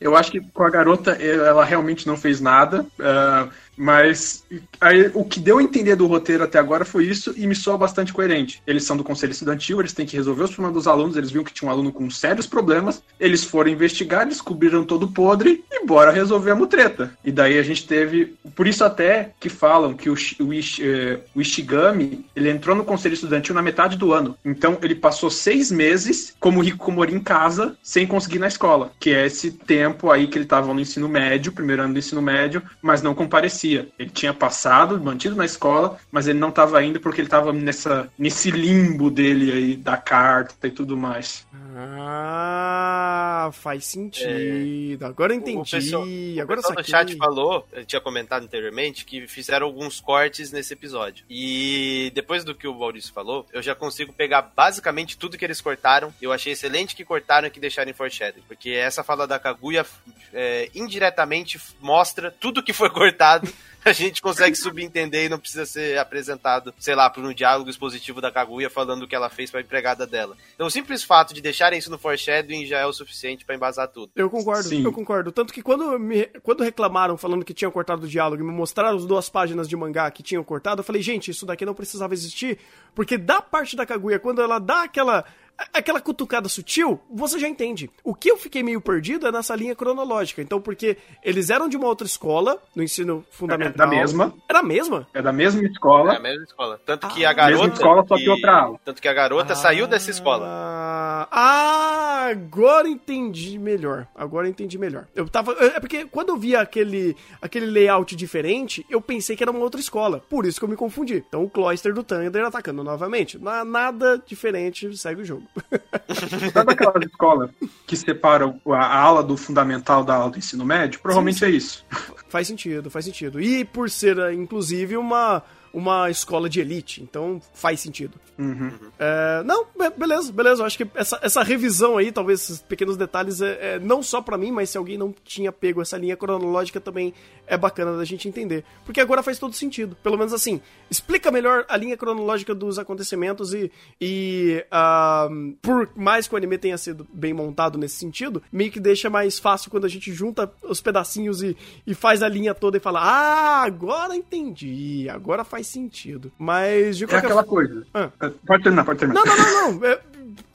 [0.00, 4.44] eu acho que com a garota ela realmente não fez nada, ah, mas
[4.80, 7.78] aí, o que deu a entender do roteiro até agora foi isso e me soa
[7.78, 8.60] bastante coerente.
[8.66, 11.44] Eles são do conselho estudantil, eles têm que resolver os problemas dos alunos, eles viram
[11.44, 16.10] que tinha um aluno com sérios problemas, eles foram investigar, descobriram todo podre e bora
[16.10, 17.16] resolver a mutreta.
[17.24, 21.40] E daí a gente teve, por isso até que falam que o, o, eh, o
[21.40, 24.36] Ishigami, ele entrou no conselho estudantil na metade do ano.
[24.44, 29.14] Então ele passou seis meses como Hikikomori em casa, sem conseguir ir na escola, que
[29.14, 32.62] é esse tempo aí que ele estava no ensino médio, primeiro ano do ensino médio,
[32.82, 33.67] mas não comparecia.
[33.76, 38.08] Ele tinha passado, mantido na escola, mas ele não estava indo porque ele estava nessa
[38.18, 41.46] nesse limbo dele aí da carta e tudo mais.
[41.80, 45.04] Ah, faz sentido.
[45.04, 45.58] Agora eu entendi.
[45.58, 49.66] O pessoal, o Agora eu pessoal do chat falou, eu tinha comentado anteriormente, que fizeram
[49.66, 51.24] alguns cortes nesse episódio.
[51.30, 55.60] E depois do que o Maurício falou, eu já consigo pegar basicamente tudo que eles
[55.60, 56.12] cortaram.
[56.20, 58.42] Eu achei excelente que cortaram e que deixaram em foreshadowing.
[58.48, 59.86] Porque essa fala da Kaguya
[60.32, 63.48] é, indiretamente mostra tudo que foi cortado
[63.84, 68.20] a gente consegue subentender e não precisa ser apresentado, sei lá, por um diálogo expositivo
[68.20, 70.36] da Kaguya falando o que ela fez pra empregada dela.
[70.54, 73.88] Então o simples fato de deixarem isso no foreshadowing já é o suficiente para embasar
[73.88, 74.12] tudo.
[74.14, 74.84] Eu concordo, Sim.
[74.84, 75.32] eu concordo.
[75.32, 78.96] Tanto que quando, me, quando reclamaram falando que tinham cortado o diálogo e me mostraram
[78.96, 82.14] as duas páginas de mangá que tinham cortado, eu falei, gente, isso daqui não precisava
[82.14, 82.58] existir,
[82.94, 85.24] porque da parte da Kaguya, quando ela dá aquela
[85.72, 87.90] aquela cutucada sutil, você já entende.
[88.04, 90.40] O que eu fiquei meio perdido é nessa linha cronológica.
[90.42, 93.74] Então, porque eles eram de uma outra escola, no ensino fundamental.
[93.74, 94.34] É da mesma.
[94.48, 95.06] Era a mesma?
[95.14, 96.14] É da mesma É escola.
[96.16, 96.80] a mesma escola.
[96.86, 97.62] Tanto que Ah, a garota.
[97.62, 98.80] mesma escola, só que outra aula.
[98.84, 100.46] Tanto que a garota saiu dessa escola.
[100.46, 104.06] Ah, ah, agora entendi melhor.
[104.14, 105.06] Agora entendi melhor.
[105.14, 105.52] Eu tava.
[105.52, 109.80] É porque quando eu via aquele, aquele layout diferente, eu pensei que era uma outra
[109.80, 110.22] escola.
[110.28, 111.24] Por isso que eu me confundi.
[111.28, 113.38] Então o Cloyster do Thunder atacando novamente.
[113.38, 115.42] Na- Nada diferente, segue o jogo.
[116.52, 117.50] Sabe aquela escola
[117.86, 121.00] que separa o- a a aula do fundamental da aula do ensino médio?
[121.00, 121.84] Provavelmente é isso.
[122.28, 123.40] faz sentido, faz sentido.
[123.40, 125.42] E por ser, eh, inclusive, uma,
[125.72, 127.02] uma escola de elite.
[127.02, 128.14] Então faz sentido.
[128.38, 128.70] Uhum.
[128.98, 130.62] É, não, be- beleza, beleza.
[130.62, 134.22] Eu acho que essa, essa revisão aí, talvez esses pequenos detalhes, é, é, não só
[134.22, 137.12] pra mim, mas se alguém não tinha pego essa linha cronológica também
[137.48, 138.64] é bacana da gente entender.
[138.84, 139.96] Porque agora faz todo sentido.
[140.02, 143.70] Pelo menos assim, explica melhor a linha cronológica dos acontecimentos e,
[144.00, 145.28] e ah,
[145.62, 149.38] por mais que o anime tenha sido bem montado nesse sentido, meio que deixa mais
[149.38, 153.00] fácil quando a gente junta os pedacinhos e, e faz a linha toda e fala:
[153.00, 156.30] Ah, agora entendi, agora faz sentido.
[156.38, 157.68] Mas de É qualquer aquela forma.
[157.68, 157.86] coisa.
[157.94, 158.10] Ah.
[158.20, 159.22] É, Pode terminar, pode terminar.
[159.24, 159.86] Não, não, não, não.
[159.86, 160.00] É,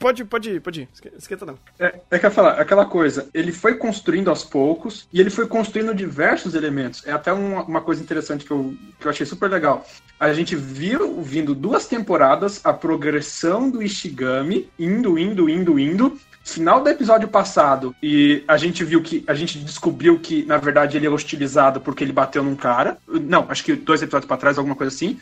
[0.04, 0.88] pode, pode pode ir.
[0.92, 1.58] Esque- Esquenta não.
[1.78, 5.30] É, é que eu ia falar, aquela coisa, ele foi construindo aos poucos e ele
[5.30, 7.02] foi construindo diversos elementos.
[7.06, 9.86] É até uma, uma coisa interessante que eu, que eu achei super legal.
[10.20, 16.18] A gente viu, vindo duas temporadas, a progressão do Ishigami, indo, indo, indo, indo.
[16.44, 19.24] Final do episódio passado, e a gente viu que.
[19.26, 22.98] A gente descobriu que, na verdade, ele é hostilizado porque ele bateu num cara.
[23.08, 25.18] Não, acho que dois episódios pra trás, alguma coisa assim.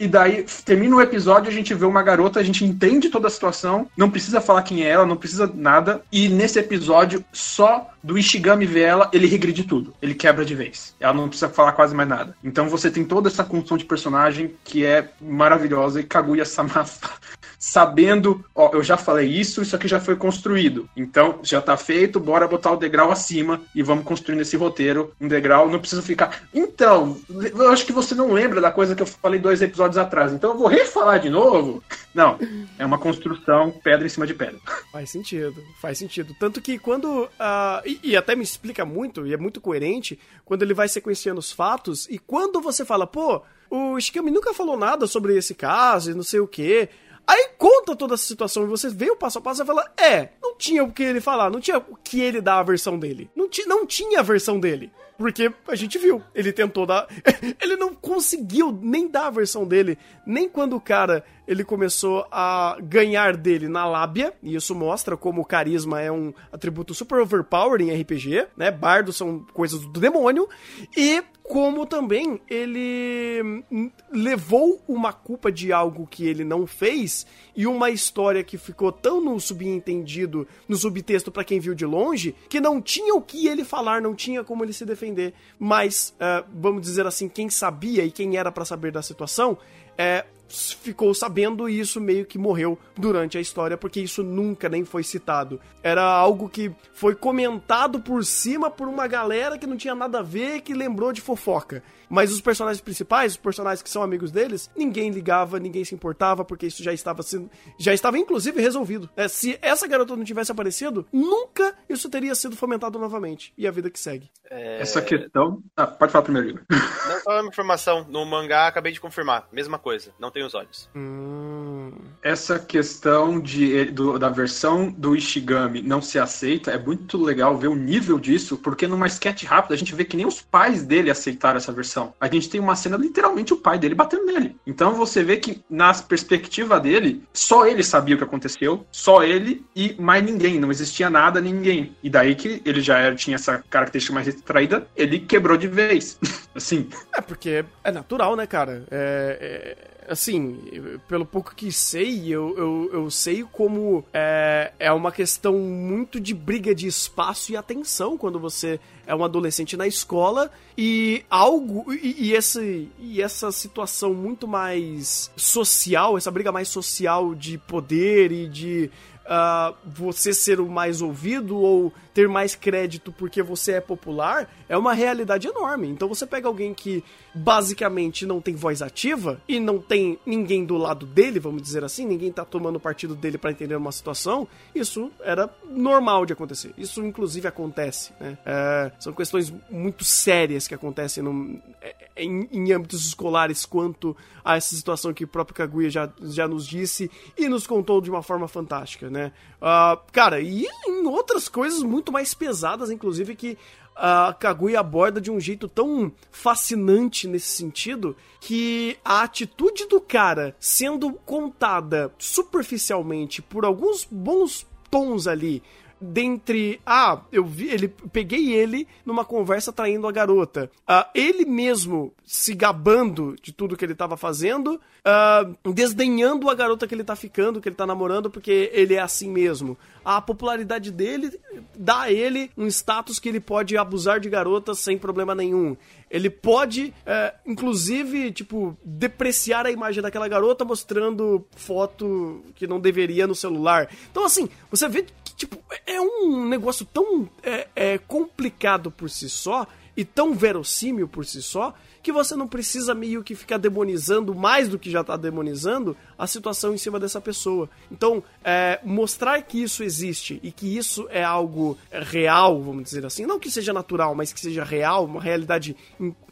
[0.00, 3.30] E daí, termina o episódio, a gente vê uma garota, a gente entende toda a
[3.30, 6.00] situação, não precisa falar quem é ela, não precisa nada.
[6.10, 9.92] E nesse episódio, só do Ishigami ver ela, ele regride tudo.
[10.00, 10.94] Ele quebra de vez.
[11.00, 12.36] Ela não precisa falar quase mais nada.
[12.42, 16.86] Então você tem toda essa construção de personagem que é maravilhosa e Kaguya-sama
[17.58, 20.88] sabendo, ó, eu já falei isso, isso aqui já foi construído.
[20.96, 25.26] Então, já tá feito, bora botar o degrau acima e vamos construindo esse roteiro, um
[25.26, 26.42] degrau, não precisa ficar.
[26.54, 30.32] Então, eu acho que você não lembra da coisa que eu falei dois episódios atrás,
[30.32, 31.82] então eu vou refalar de novo.
[32.14, 32.38] Não,
[32.78, 34.58] é uma construção pedra em cima de pedra.
[34.92, 36.34] Faz sentido, faz sentido.
[36.38, 37.28] Tanto que quando.
[37.38, 41.52] ah, e, até me explica muito, e é muito coerente, quando ele vai sequenciando os
[41.52, 46.14] fatos, e quando você fala, pô, o Shikami nunca falou nada sobre esse caso e
[46.14, 46.88] não sei o quê.
[47.26, 50.28] Aí conta toda essa situação e você vê o passo a passo e fala: É,
[50.40, 53.28] não tinha o que ele falar, não tinha o que ele dar a versão dele.
[53.34, 54.92] Não, ti, não tinha a versão dele.
[55.16, 57.06] Porque a gente viu, ele tentou dar.
[57.62, 62.76] ele não conseguiu nem dar a versão dele, nem quando o cara ele começou a
[62.82, 67.80] ganhar dele na lábia, e isso mostra como o carisma é um atributo super overpower
[67.80, 68.70] em RPG, né?
[68.70, 70.48] Bardos são coisas do demônio,
[70.96, 73.62] e como também ele
[74.10, 79.20] levou uma culpa de algo que ele não fez e uma história que ficou tão
[79.20, 83.64] no subentendido, no subtexto pra quem viu de longe, que não tinha o que ele
[83.64, 85.34] falar, não tinha como ele se defender.
[85.58, 89.56] Mas, ah, vamos dizer assim, quem sabia e quem era pra saber da situação,
[89.96, 94.84] é, ficou sabendo e isso meio que morreu durante a história, porque isso nunca nem
[94.84, 95.60] foi citado.
[95.82, 100.22] Era algo que foi comentado por cima por uma galera que não tinha nada a
[100.22, 101.82] ver, que lembrou de fofoca.
[102.08, 106.44] Mas os personagens principais, os personagens que são amigos deles, ninguém ligava, ninguém se importava,
[106.44, 107.50] porque isso já estava sendo.
[107.78, 109.10] Já estava inclusive resolvido.
[109.16, 113.52] É, se essa garota não tivesse aparecido, nunca isso teria sido fomentado novamente.
[113.58, 114.30] E a vida que segue.
[114.48, 115.62] Essa questão.
[115.76, 116.62] Ah, pode falar primeiro, Igor.
[116.70, 118.06] Não só uma informação.
[118.08, 119.48] No mangá, acabei de confirmar.
[119.52, 120.12] Mesma coisa.
[120.18, 120.86] Não tem os olhos.
[120.94, 121.92] Hum.
[122.22, 127.68] Essa questão de, do- da versão do Ishigami não ser aceita é muito legal ver
[127.68, 131.10] o nível disso, porque numa sketch rápida a gente vê que nem os pais dele
[131.10, 132.12] aceitaram essa versão.
[132.20, 134.54] A gente tem uma cena literalmente o pai dele batendo nele.
[134.66, 139.64] Então você vê que na perspectiva dele, só ele sabia o que aconteceu, só ele
[139.74, 141.96] e mais ninguém, não existia nada, ninguém.
[142.02, 146.18] E daí que ele já era, tinha essa característica mais retraída, ele quebrou de vez.
[146.54, 148.84] assim, É, porque é natural, né, cara?
[148.90, 155.12] É, é, assim, pelo pouco que sei, eu, eu, eu sei como é, é uma
[155.12, 160.50] questão muito de briga de espaço e atenção quando você é um adolescente na escola
[160.76, 161.92] e algo.
[161.92, 168.32] E, e, esse, e essa situação muito mais social, essa briga mais social de poder
[168.32, 168.90] e de
[169.26, 174.78] uh, você ser o mais ouvido ou ter mais crédito porque você é popular é
[174.78, 175.86] uma realidade enorme.
[175.86, 177.04] Então você pega alguém que
[177.34, 182.06] basicamente não tem voz ativa e não tem ninguém do lado dele, vamos dizer assim,
[182.06, 186.72] ninguém tá tomando partido dele para entender uma situação, isso era normal de acontecer.
[186.78, 188.38] Isso inclusive acontece, né?
[188.46, 194.56] É, são questões muito sérias que acontecem no, é, em, em, âmbitos escolares quanto a
[194.56, 198.22] essa situação que o próprio Kaguya já, já nos disse e nos contou de uma
[198.22, 199.32] forma fantástica, né?
[199.56, 203.58] Uh, cara, e em outras coisas muito mais pesadas, inclusive, que
[203.96, 210.54] a Kaguya aborda de um jeito tão fascinante nesse sentido que a atitude do cara
[210.60, 215.62] sendo contada superficialmente por alguns bons tons ali
[216.00, 220.70] dentre ah, eu vi, ele peguei ele numa conversa traindo a garota.
[220.88, 226.86] Uh, ele mesmo se gabando de tudo que ele estava fazendo, uh, desdenhando a garota
[226.86, 229.76] que ele tá ficando, que ele tá namorando, porque ele é assim mesmo.
[230.04, 231.38] A popularidade dele
[231.74, 235.76] dá a ele um status que ele pode abusar de garotas sem problema nenhum.
[236.08, 243.26] Ele pode, é, inclusive, tipo, depreciar a imagem daquela garota mostrando foto que não deveria
[243.26, 243.88] no celular.
[244.10, 245.04] Então, assim, você vê
[245.36, 249.66] tipo, é um negócio tão é, é, complicado por si só
[249.96, 251.74] e tão verossímil por si só
[252.06, 256.24] que você não precisa meio que ficar demonizando mais do que já está demonizando a
[256.24, 257.68] situação em cima dessa pessoa.
[257.90, 263.26] Então, é, mostrar que isso existe e que isso é algo real, vamos dizer assim,
[263.26, 265.76] não que seja natural, mas que seja real, uma realidade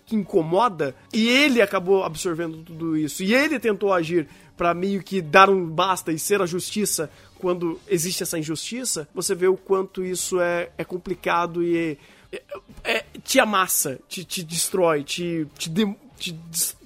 [0.06, 5.20] que incomoda, e ele acabou absorvendo tudo isso, e ele tentou agir para meio que
[5.20, 10.02] dar um basta e ser a justiça quando existe essa injustiça, você vê o quanto
[10.02, 11.98] isso é, é complicado e
[12.32, 12.42] é,
[12.82, 16.32] é, te amassa, te, te destrói, te, te, de, te,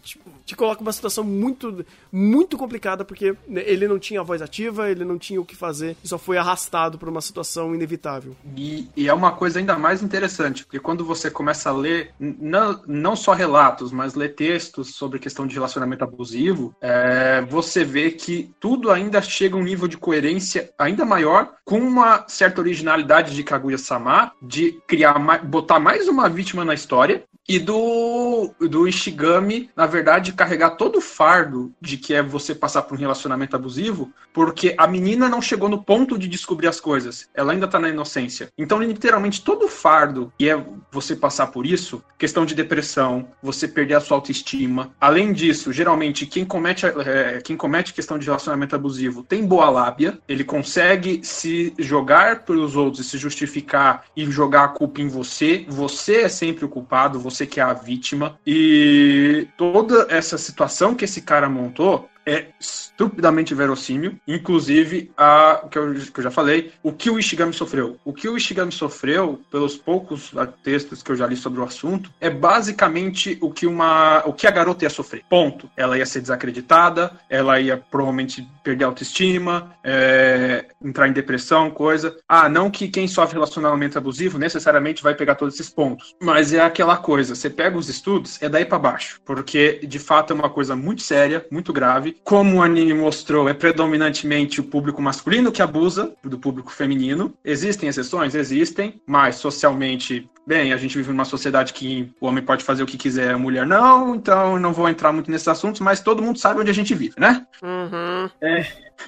[0.03, 0.18] te,
[0.49, 5.19] te coloca numa situação muito muito complicada porque ele não tinha voz ativa, ele não
[5.19, 8.35] tinha o que fazer e só foi arrastado para uma situação inevitável.
[8.57, 12.83] E, e, é uma coisa ainda mais interessante, porque quando você começa a ler não,
[12.87, 18.51] não só relatos, mas ler textos sobre questão de relacionamento abusivo, é, você vê que
[18.59, 23.45] tudo ainda chega a um nível de coerência ainda maior, com uma certa originalidade de
[23.45, 30.33] Kaguya-sama, de criar, botar mais uma vítima na história, e do, do Ishigami, na verdade,
[30.33, 34.87] carregar todo o fardo de que é você passar por um relacionamento abusivo, porque a
[34.87, 37.29] menina não chegou no ponto de descobrir as coisas.
[37.35, 38.51] Ela ainda tá na inocência.
[38.59, 43.67] Então, literalmente, todo o fardo que é você passar por isso, questão de depressão, você
[43.67, 44.93] perder a sua autoestima.
[45.01, 50.19] Além disso, geralmente, quem comete, é, quem comete questão de relacionamento abusivo tem boa lábia,
[50.29, 55.65] ele consegue se jogar pelos outros e se justificar e jogar a culpa em você.
[55.69, 58.39] Você é sempre o culpado, você que é a vítima.
[58.47, 64.17] E toda essa situação que esse cara montou é estupidamente verossímil.
[64.27, 67.97] Inclusive, a, que, eu, que eu já falei, o que o Ishigami sofreu.
[68.05, 72.11] O que o Ishigami sofreu, pelos poucos textos que eu já li sobre o assunto,
[72.21, 75.25] é basicamente o que, uma, o que a garota ia sofrer.
[75.29, 75.71] Ponto.
[75.77, 82.17] Ela ia ser desacreditada, ela ia provavelmente perder a autoestima, é, entrar em depressão, coisa.
[82.29, 86.15] Ah, não que quem sofre relacionamento abusivo necessariamente vai pegar todos esses pontos.
[86.21, 89.21] Mas é aquela coisa, você pega os estudos, é daí para baixo.
[89.25, 93.55] Porque, de fato, é uma coisa muito séria, muito grave como o anime mostrou, é
[93.55, 97.35] predominantemente o público masculino que abusa do público feminino.
[97.45, 98.35] Existem exceções?
[98.35, 102.87] Existem, mas socialmente bem, a gente vive numa sociedade que o homem pode fazer o
[102.87, 106.39] que quiser, a mulher não, então não vou entrar muito nesses assuntos, mas todo mundo
[106.39, 107.47] sabe onde a gente vive, né?
[107.63, 108.31] Uhum.
[108.41, 108.67] É.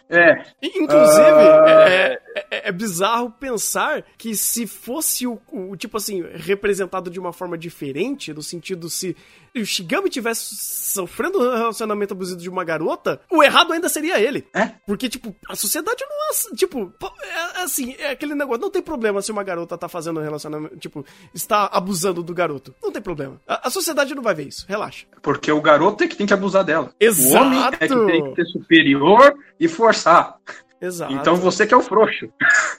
[0.08, 0.44] É.
[0.62, 1.66] Inclusive, uh...
[1.66, 7.32] é, é, é, bizarro pensar que se fosse o, o, tipo assim, representado de uma
[7.32, 9.16] forma diferente, no sentido se
[9.56, 14.46] o Shigami tivesse sofrendo um relacionamento abusivo de uma garota, o errado ainda seria ele.
[14.54, 14.72] É?
[14.86, 16.56] Porque, tipo, a sociedade não é.
[16.56, 18.60] Tipo, é, assim, é aquele negócio.
[18.60, 20.76] Não tem problema se uma garota tá fazendo um relacionamento.
[20.76, 22.74] Tipo, está abusando do garoto.
[22.82, 23.40] Não tem problema.
[23.46, 24.66] A, a, sociedade não vai ver isso.
[24.68, 25.06] Relaxa.
[25.22, 26.92] Porque o garoto é que tem que abusar dela.
[26.98, 27.44] Exato.
[27.44, 30.36] O homem é que tem que ser superior e forçar.
[30.80, 31.12] Exato.
[31.12, 32.28] Então você que é o frouxo.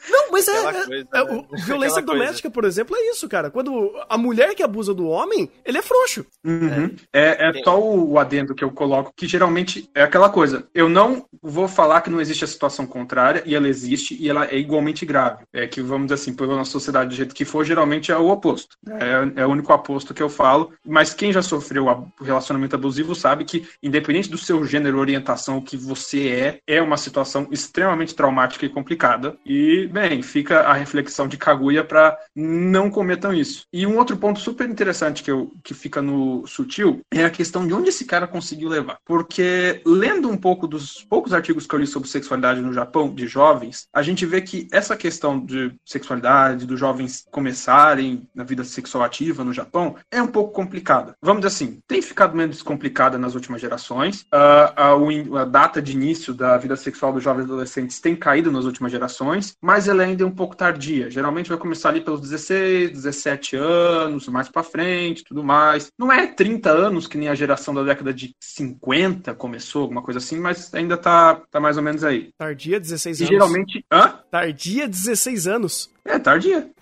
[0.10, 1.46] Não, mas é, é, coisa, é, né?
[1.66, 3.52] violência doméstica, por exemplo, é isso, cara.
[3.52, 6.26] Quando a mulher que abusa do homem, ele é frouxo.
[6.44, 6.96] Uhum.
[7.14, 10.68] É, é só o, o, adendo que eu coloco, que geralmente é aquela coisa.
[10.74, 14.46] Eu não vou falar que não existe a situação contrária, e ela existe, e ela
[14.46, 15.44] é igualmente grave.
[15.54, 18.30] É que, vamos dizer assim, pela nossa sociedade do jeito que for, geralmente é o
[18.30, 18.78] oposto.
[18.90, 20.72] É, é o único oposto que eu falo.
[20.84, 25.62] Mas quem já sofreu o relacionamento abusivo sabe que, independente do seu gênero, orientação, o
[25.62, 29.38] que você é, é uma situação extremamente traumática e complicada.
[29.46, 33.66] E, bem, fica a reflexão de Kaguya para não cometam isso.
[33.72, 37.66] E um outro ponto super interessante que, eu, que fica no sutil é a questão
[37.66, 38.98] de onde esse cara conseguiu levar.
[39.06, 43.28] Porque lendo um pouco dos poucos artigos que eu li sobre sexualidade no Japão, de
[43.28, 49.04] jovens, a gente vê que essa questão de sexualidade, dos jovens começarem na vida sexual
[49.04, 51.14] ativa no Japão, é um pouco complicada.
[51.22, 54.22] Vamos dizer assim, tem ficado menos complicada nas últimas gerações.
[54.34, 58.66] Uh, a, a, data de início da vida sexual dos jovens adolescentes tem caído nas
[58.66, 61.10] últimas gerações, mas ela ainda é um pouco tardia.
[61.10, 65.92] Geralmente vai começar ali pelos 16, 17 anos, mais para frente, tudo mais.
[65.98, 70.20] Não é 30 anos que nem a geração da década de 50 começou, alguma coisa
[70.20, 72.32] assim, mas ainda tá, tá mais ou menos aí.
[72.38, 73.30] Tardia, 16 anos.
[73.30, 73.86] E geralmente.
[73.92, 74.20] Hã?
[74.30, 75.92] Tardia, 16 anos.
[76.06, 76.70] É, tardia.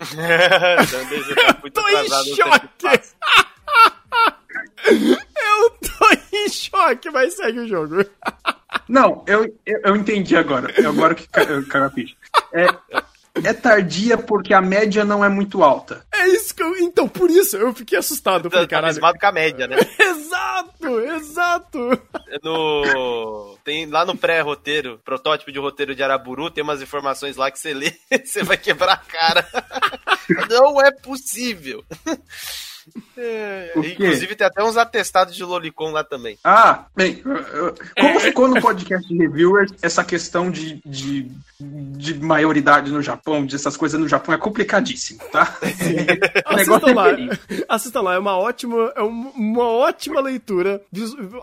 [1.72, 3.00] tô em choque!
[4.90, 8.04] eu tô em choque, mas segue o jogo.
[8.88, 10.72] Não, eu, eu, eu entendi agora.
[10.76, 12.14] É agora que caiu a ficha.
[12.52, 12.66] É,
[13.44, 16.04] é tardia porque a média não é muito alta.
[16.12, 16.76] É isso que eu.
[16.76, 18.46] Então, por isso eu fiquei assustado.
[18.46, 19.00] Eu falei, tá caralho.
[19.00, 19.76] com a média, né?
[19.98, 22.02] exato, exato.
[22.42, 23.56] No...
[23.64, 27.72] Tem lá no pré-roteiro, protótipo de roteiro de Araburu, tem umas informações lá que você
[27.72, 27.92] lê,
[28.24, 29.46] você vai quebrar a cara.
[30.50, 31.84] não é possível.
[33.16, 36.38] É, inclusive tem até uns atestados de Lolicon lá também.
[36.42, 37.22] Ah, bem,
[37.98, 43.76] como ficou no podcast de reviewers, essa questão de, de, de maioridade no Japão, dessas
[43.76, 45.58] coisas no Japão é complicadíssimo, tá?
[46.50, 47.06] o negócio Assista é lá.
[47.68, 50.80] Assista lá, é uma ótima, é uma ótima leitura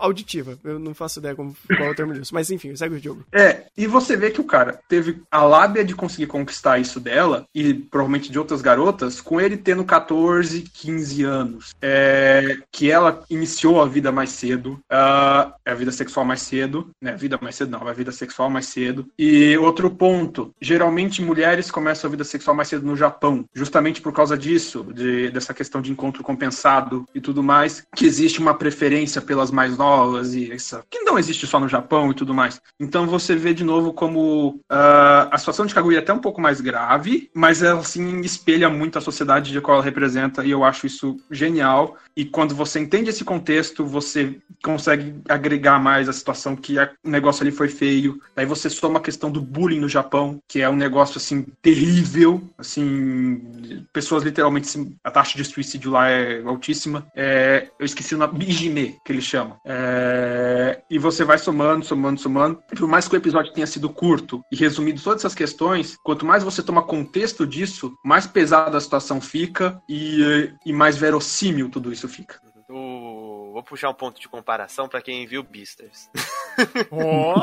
[0.00, 0.58] auditiva.
[0.64, 3.24] Eu não faço ideia como, qual é o termo disso, mas enfim, segue o jogo.
[3.32, 7.46] É, e você vê que o cara teve a lábia de conseguir conquistar isso dela,
[7.54, 13.22] e provavelmente de outras garotas, com ele tendo 14, 15 anos anos, é, que ela
[13.30, 17.14] iniciou a vida mais cedo, uh, a vida sexual mais cedo, né?
[17.16, 19.06] Vida mais cedo não, a vida sexual mais cedo.
[19.18, 24.12] E outro ponto, geralmente mulheres começam a vida sexual mais cedo no Japão, justamente por
[24.12, 29.20] causa disso, de, dessa questão de encontro compensado e tudo mais, que existe uma preferência
[29.20, 32.60] pelas mais novas e essa que não existe só no Japão e tudo mais.
[32.80, 36.40] Então você vê de novo como uh, a situação de Kaguya é até um pouco
[36.40, 40.64] mais grave, mas ela assim espelha muito a sociedade de qual ela representa e eu
[40.64, 41.96] acho isso genial.
[42.16, 47.42] E quando você entende esse contexto, você consegue agregar mais a situação que o negócio
[47.42, 48.20] ali foi feio.
[48.34, 52.42] Daí você soma a questão do bullying no Japão, que é um negócio assim terrível,
[52.58, 54.68] assim, pessoas literalmente
[55.04, 57.06] a taxa de suicídio lá é altíssima.
[57.14, 59.56] É, eu esqueci o nome, Bijime, que eles chamam.
[59.64, 62.58] É, e você vai somando, somando, somando.
[62.76, 66.42] Por mais que o episódio tenha sido curto e resumido todas essas questões, quanto mais
[66.42, 72.08] você toma contexto disso, mais pesada a situação fica e, e mais verossímil tudo isso
[72.08, 72.40] fica.
[72.68, 76.10] Vou puxar um ponto de comparação para quem viu Beasters.
[76.90, 77.42] Ó,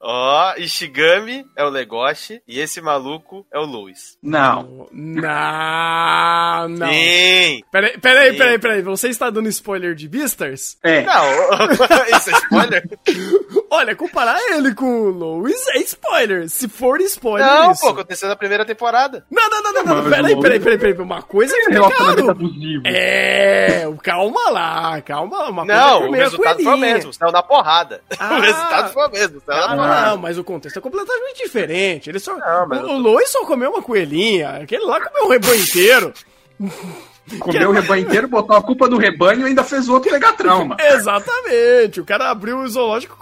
[0.00, 4.16] ó, Ishigami é o Legoshi e esse maluco é o Louis.
[4.22, 4.88] Não.
[4.92, 6.88] Não, não.
[6.88, 7.62] Sim.
[7.70, 8.82] Peraí, peraí, peraí, peraí.
[8.82, 10.76] Você está dando spoiler de Beasters?
[10.82, 11.02] É.
[11.02, 11.24] Não,
[12.16, 12.88] isso é spoiler?
[13.70, 16.48] Olha, comparar ele com o Louis é spoiler.
[16.48, 17.46] Se for spoiler.
[17.46, 17.80] Não, isso.
[17.82, 19.24] pô, aconteceu na primeira temporada.
[19.30, 20.02] Não, não, não, não, não.
[20.02, 20.98] Mas Peraí, o peraí, peraí, peraí.
[21.00, 22.30] Uma coisa é pecado.
[22.30, 22.82] abusivo.
[22.86, 25.50] É, calma lá, calma lá.
[25.50, 28.02] Uma coisa é Não, o comer a resultado foi o mesmo, saiu na porrada.
[28.18, 28.39] Ah.
[28.40, 32.10] O resultado foi o mesmo, na Ah, não, mas o contexto é completamente diferente.
[32.10, 34.60] Ele só, Não, o, o Lois só comeu uma coelhinha.
[34.62, 36.12] Aquele lá comeu um rebanho inteiro.
[37.38, 40.32] Comeu o rebanho inteiro, botou a culpa no rebanho e ainda fez o outro pegar
[40.32, 40.76] trauma.
[40.80, 42.00] Exatamente.
[42.00, 43.16] O cara abriu o zoológico.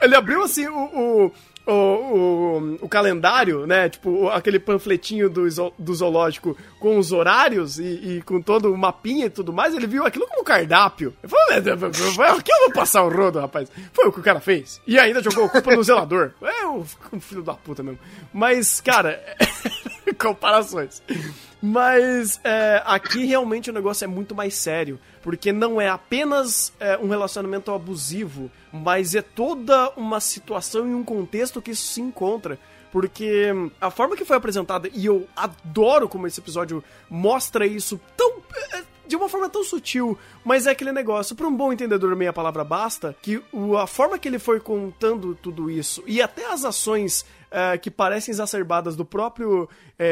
[0.00, 0.78] Ele abriu assim o.
[0.78, 1.32] o...
[1.70, 3.88] O, o, o calendário, né?
[3.88, 5.42] Tipo, aquele panfletinho do,
[5.78, 7.84] do zoológico com os horários e,
[8.16, 11.14] e com todo o mapinha e tudo mais, ele viu aquilo como cardápio.
[11.26, 13.70] Falou, "É, aqui eu vou passar o rodo, rapaz.
[13.92, 14.80] Foi o que o cara fez.
[14.86, 16.32] E ainda jogou culpa no zelador.
[16.42, 16.84] É um
[17.20, 18.00] filho da puta mesmo.
[18.32, 19.22] Mas, cara,
[20.18, 21.02] comparações.
[21.62, 24.98] Mas é, aqui realmente o negócio é muito mais sério.
[25.22, 31.04] Porque não é apenas é, um relacionamento abusivo, mas é toda uma situação e um
[31.04, 32.58] contexto que isso se encontra.
[32.90, 38.00] Porque hum, a forma que foi apresentada, e eu adoro como esse episódio mostra isso
[38.16, 38.38] tão.
[38.72, 42.32] é, de uma forma tão sutil, mas é aquele negócio, para um bom entendedor meia
[42.32, 43.42] palavra basta, que
[43.76, 48.30] a forma que ele foi contando tudo isso, e até as ações eh, que parecem
[48.30, 49.68] exacerbadas do próprio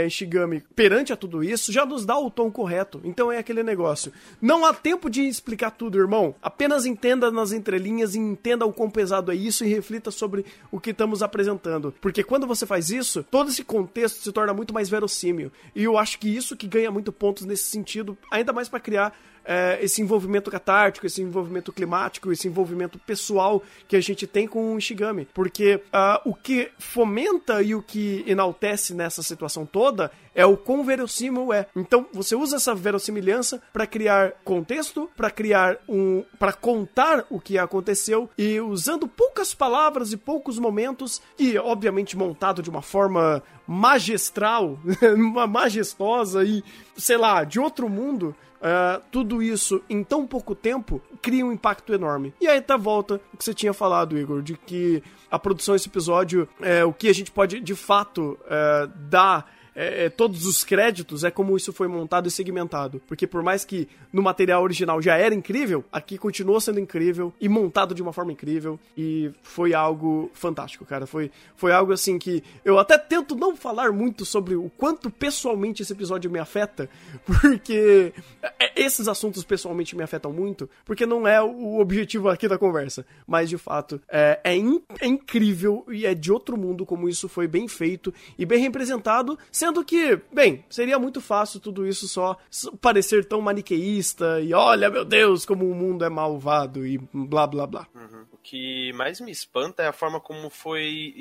[0.09, 3.01] Shigami perante a tudo isso, já nos dá o tom correto.
[3.05, 4.12] Então é aquele negócio.
[4.41, 6.34] Não há tempo de explicar tudo, irmão.
[6.43, 10.78] Apenas entenda nas entrelinhas e entenda o quão pesado é isso e reflita sobre o
[10.78, 11.95] que estamos apresentando.
[12.01, 15.51] Porque quando você faz isso, todo esse contexto se torna muito mais verossímil.
[15.74, 19.16] E eu acho que isso que ganha muito pontos nesse sentido, ainda mais para criar
[19.49, 24.74] é, esse envolvimento catártico, esse envolvimento climático, esse envolvimento pessoal que a gente tem com
[24.74, 25.26] o Ishigami.
[25.32, 30.56] Porque ah, o que fomenta e o que enaltece nessa situação toda toda é o
[30.56, 31.66] quão verossímil é.
[31.74, 37.56] Então, você usa essa verossimilhança para criar contexto, para criar um, para contar o que
[37.56, 44.80] aconteceu e usando poucas palavras e poucos momentos e obviamente montado de uma forma magistral,
[45.48, 46.64] majestosa e
[46.96, 48.34] sei lá, de outro mundo.
[48.58, 52.34] Uh, tudo isso em tão pouco tempo cria um impacto enorme.
[52.40, 55.00] E aí tá volta o que você tinha falado, Igor, de que
[55.30, 59.48] a produção desse episódio, é, o que a gente pode de fato uh, dar
[59.78, 63.00] é, é, todos os créditos é como isso foi montado e segmentado.
[63.06, 67.48] Porque por mais que no material original já era incrível, aqui continuou sendo incrível e
[67.48, 68.76] montado de uma forma incrível.
[68.96, 71.06] E foi algo fantástico, cara.
[71.06, 75.82] Foi, foi algo assim que eu até tento não falar muito sobre o quanto pessoalmente
[75.82, 76.90] esse episódio me afeta,
[77.24, 78.12] porque
[78.42, 83.06] é, esses assuntos pessoalmente me afetam muito, porque não é o objetivo aqui da conversa.
[83.24, 87.28] Mas de fato, é, é, in, é incrível e é de outro mundo como isso
[87.28, 92.08] foi bem feito e bem representado, sendo Sendo que, bem, seria muito fácil tudo isso
[92.08, 92.38] só
[92.80, 97.66] parecer tão maniqueísta e olha, meu Deus, como o mundo é malvado e blá blá
[97.66, 97.86] blá.
[97.94, 98.24] Uhum.
[98.43, 101.14] Que mais me espanta é a forma como foi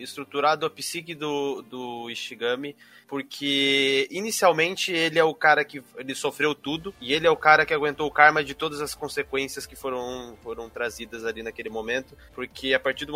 [0.00, 2.74] estruturado a psique do, do Ishigami
[3.12, 7.66] porque inicialmente ele é o cara que ele sofreu tudo e ele é o cara
[7.66, 12.16] que aguentou o karma de todas as consequências que foram, foram trazidas ali naquele momento,
[12.34, 13.12] porque a partir do,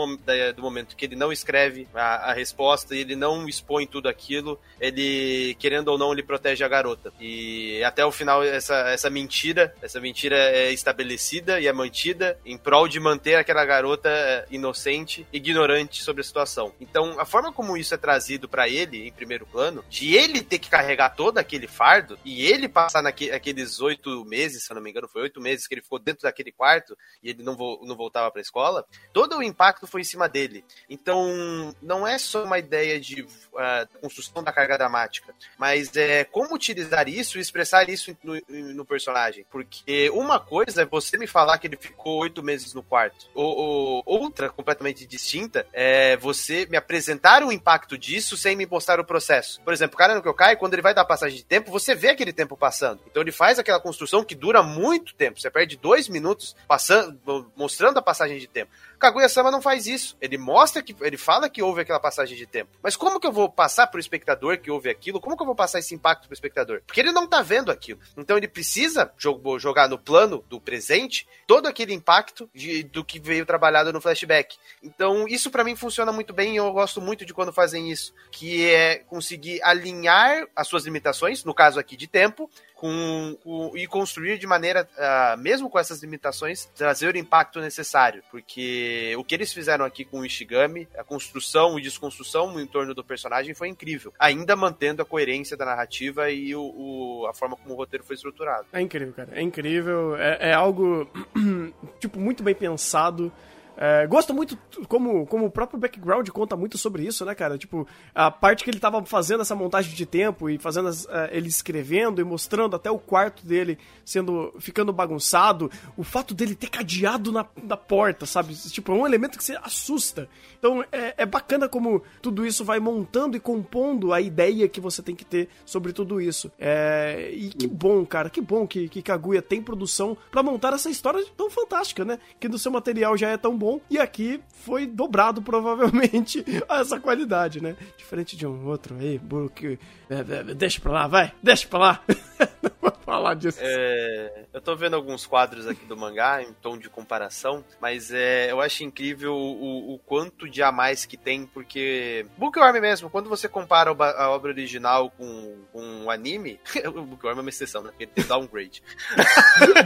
[0.55, 4.61] do momento que ele não escreve a, a, resposta e ele não expõe tudo aquilo,
[4.79, 7.11] ele, querendo ou não, ele protege a garota.
[7.19, 12.59] E até o final essa, essa mentira, essa mentira é estabelecida e é mantida em
[12.59, 14.11] prol de manter aquela garota
[14.51, 16.72] inocente, ignorante sobre a situação.
[16.80, 20.59] Então, a forma como isso é trazido para ele em primeiro plano de ele ter
[20.59, 24.91] que carregar todo aquele fardo e ele passar naqueles oito meses, se eu não me
[24.91, 27.97] engano, foi oito meses que ele ficou dentro daquele quarto e ele não, vo, não
[27.97, 30.64] voltava para a escola, todo o impacto foi em cima dele.
[30.89, 36.55] Então, não é só uma ideia de uh, construção da carga dramática, mas é como
[36.55, 39.45] utilizar isso e expressar isso no, no, personagem.
[39.51, 43.57] Porque uma coisa é você me falar que ele ficou oito meses no quarto, ou,
[43.57, 49.05] ou, outra completamente distinta é você me apresentar o impacto disso sem me mostrar o
[49.05, 49.61] processo.
[49.62, 52.09] Por exemplo, o cara no Kyokai, quando ele vai dar passagem de tempo, você vê
[52.09, 53.01] aquele tempo passando.
[53.07, 55.41] Então ele faz aquela construção que dura muito tempo.
[55.41, 57.18] Você perde dois minutos passando,
[57.57, 58.70] mostrando a passagem de tempo.
[58.99, 60.17] Kaguya-sama não faz isso.
[60.21, 60.95] Ele mostra que.
[61.01, 62.71] Ele fala que houve aquela passagem de tempo.
[62.83, 65.21] Mas como que eu vou passar pro espectador que houve aquilo?
[65.21, 66.83] Como que eu vou passar esse impacto pro espectador?
[66.87, 68.01] Porque ele não tá vendo aquilo.
[68.17, 69.13] Então ele precisa
[69.59, 74.57] jogar no plano do presente todo aquele impacto de, do que veio trabalhado no flashback.
[74.83, 78.15] Então isso para mim funciona muito bem e eu gosto muito de quando fazem isso.
[78.31, 83.87] Que é conseguir alinhar as suas limitações, no caso aqui de tempo, com, com, e
[83.87, 88.22] construir de maneira, uh, mesmo com essas limitações, trazer o impacto necessário.
[88.31, 92.95] Porque o que eles fizeram aqui com o Ishigami, a construção e desconstrução em torno
[92.95, 94.12] do personagem foi incrível.
[94.18, 98.14] Ainda mantendo a coerência da narrativa e o, o a forma como o roteiro foi
[98.14, 98.66] estruturado.
[98.72, 99.31] É incrível, cara.
[99.33, 100.14] É incrível.
[100.16, 101.11] É, é algo,
[101.99, 103.33] tipo, muito bem pensado.
[103.77, 104.59] É, gosto muito
[104.89, 107.59] como, como o próprio background conta muito sobre isso, né, cara?
[107.59, 111.29] Tipo, a parte que ele tava fazendo essa montagem de tempo e fazendo as, uh,
[111.31, 116.70] ele escrevendo e mostrando até o quarto dele sendo ficando bagunçado, o fato dele ter
[116.70, 118.55] cadeado na, na porta, sabe?
[118.55, 120.29] Tipo, é um elemento que você assusta.
[120.59, 125.03] Então é, é bacana como tudo isso vai montando e compondo a ideia que você
[125.03, 126.51] tem que ter sobre tudo isso.
[126.59, 130.89] É, e que bom, cara, que bom que, que Kaguya tem produção para montar essa
[130.89, 132.18] história tão fantástica, né?
[132.41, 137.01] Que no seu material já é tão bom bom, e aqui foi dobrado provavelmente essa
[137.01, 137.77] qualidade, né?
[137.97, 139.21] Diferente de um outro aí,
[139.55, 139.77] que
[140.09, 142.01] é, é, deixa pra lá, vai, deixa pra lá.
[142.62, 143.59] Não vou falar disso.
[143.61, 148.51] É, eu tô vendo alguns quadros aqui do mangá em tom de comparação, mas é,
[148.53, 153.29] eu acho incrível o, o quanto de a mais que tem, porque Bookworm mesmo, quando
[153.29, 157.91] você compara a obra original com, com o anime, o Bookworm é uma exceção, né?
[157.91, 158.83] Porque tem downgrade.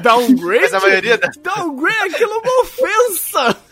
[0.03, 0.63] downgrade?
[0.63, 1.29] Mas a maioria da...
[1.29, 2.15] Downgrade?
[2.15, 3.70] Aquilo é uma ofensa!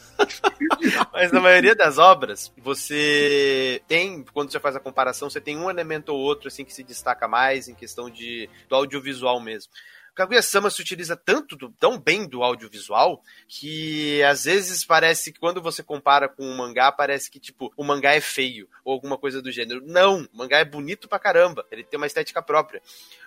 [1.13, 5.71] Mas na maioria das obras, você tem, quando você faz a comparação, você tem um
[5.71, 9.73] elemento ou outro assim que se destaca mais em questão de do audiovisual mesmo.
[10.19, 15.63] Kaguya-sama se utiliza tanto, do, tão bem do audiovisual, que às vezes parece que quando
[15.63, 19.41] você compara com o mangá, parece que, tipo, o mangá é feio, ou alguma coisa
[19.41, 19.81] do gênero.
[19.87, 22.83] Não, o mangá é bonito pra caramba, ele tem uma estética própria.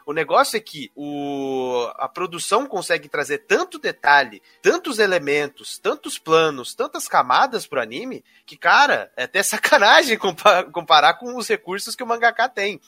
[0.05, 6.75] O negócio é que o, a produção consegue trazer tanto detalhe, tantos elementos, tantos planos,
[6.75, 10.19] tantas camadas pro anime, que, cara, é até sacanagem
[10.73, 12.81] comparar com os recursos que o mangaka tem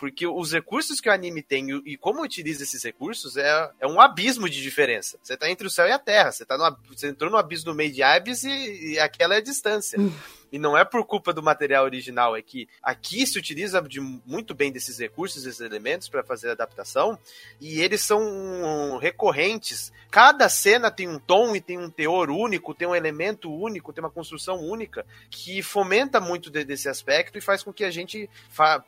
[0.00, 4.00] porque os recursos que o anime tem e como utiliza esses recursos é, é um
[4.00, 5.18] abismo de diferença.
[5.22, 7.66] Você tá entre o céu e a terra, você, tá no, você entrou no abismo
[7.66, 10.00] do meio de Abyss e, e aquela é a distância.
[10.00, 10.10] Hum.
[10.52, 14.54] E não é por culpa do material original, é que aqui se utiliza de muito
[14.54, 17.18] bem desses recursos, desses elementos para fazer a adaptação,
[17.60, 19.92] e eles são recorrentes.
[20.10, 24.02] Cada cena tem um tom e tem um teor único, tem um elemento único, tem
[24.02, 28.28] uma construção única, que fomenta muito de, desse aspecto e faz com que a gente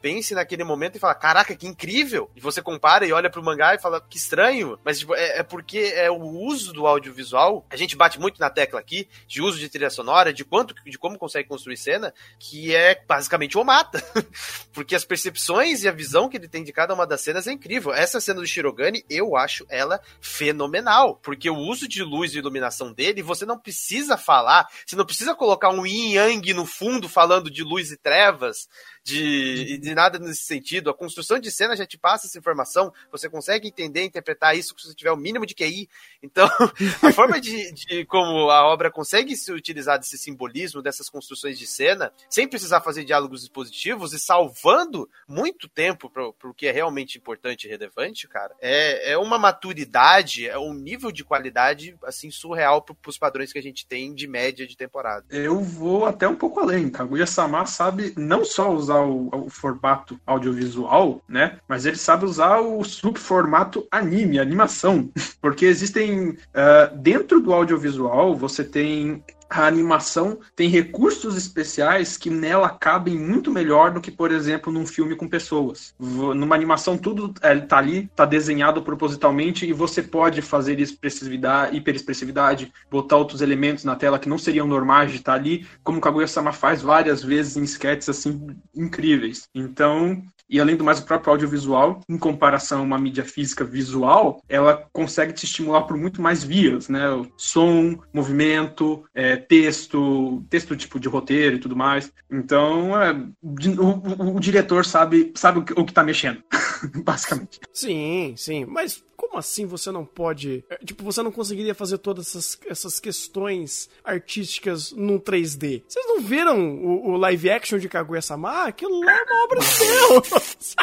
[0.01, 2.31] pense naquele momento e fala, caraca, que incrível!
[2.35, 5.43] E você compara e olha pro mangá e fala, que estranho, mas tipo, é, é
[5.43, 9.59] porque é o uso do audiovisual, a gente bate muito na tecla aqui, de uso
[9.59, 14.03] de trilha sonora, de quanto, de como consegue construir cena, que é basicamente o mata.
[14.73, 17.53] porque as percepções e a visão que ele tem de cada uma das cenas é
[17.53, 17.93] incrível.
[17.93, 22.93] Essa cena do Shirogane, eu acho ela fenomenal, porque o uso de luz e iluminação
[22.93, 27.51] dele, você não precisa falar, você não precisa colocar um yin yang no fundo falando
[27.51, 28.67] de luz e trevas,
[29.05, 30.91] de, de nada nesse sentido.
[30.91, 34.89] A construção de cena já te passa essa informação, você consegue entender, interpretar isso se
[34.89, 35.89] você tiver o mínimo de QI.
[36.23, 36.49] Então,
[37.03, 41.67] a forma de, de como a obra consegue se utilizar desse simbolismo, dessas construções de
[41.67, 47.19] cena, sem precisar fazer diálogos expositivos e salvando muito tempo para o que é realmente
[47.19, 52.83] importante e relevante, cara, é, é uma maturidade, é um nível de qualidade, assim, surreal
[52.83, 55.25] para os padrões que a gente tem de média de temporada.
[55.31, 56.91] Eu vou até um pouco além.
[56.91, 61.59] Kaguya-sama sabe não só usar usar o, o, formato audiovisual, né?
[61.67, 65.11] Mas ele sabe usar o subformato anime, animação.
[65.41, 66.31] Porque existem.
[66.31, 69.23] Uh, dentro do audiovisual, você tem
[69.53, 74.87] a animação tem recursos especiais que nela cabem muito melhor do que, por exemplo, num
[74.87, 75.95] filme com pessoas.
[75.99, 82.73] Numa animação, tudo é, tá ali, tá desenhado propositalmente e você pode fazer expressividade, hiperexpressividade,
[82.91, 86.01] botar outros elementos na tela que não seriam normais de estar tá ali, como o
[86.01, 89.49] Kaguya-sama faz várias vezes em sketches assim incríveis.
[89.55, 90.23] Então,
[90.53, 94.87] e além do mais, o próprio audiovisual, em comparação a uma mídia física visual, ela
[94.93, 97.01] consegue te estimular por muito mais vias, né?
[97.39, 102.13] Som, movimento, é, texto, texto tipo de roteiro e tudo mais.
[102.31, 106.43] Então, é, o, o, o, diretor sabe, sabe o que, o que tá mexendo,
[107.05, 107.61] basicamente.
[107.73, 108.65] Sim, sim.
[108.65, 110.65] Mas como assim você não pode.
[110.69, 115.85] É, tipo, você não conseguiria fazer todas essas, essas questões artísticas num 3D?
[115.87, 118.65] Vocês não viram o, o live action de Kaguya-sama?
[118.65, 120.77] Aquilo lá é uma obra de Deus!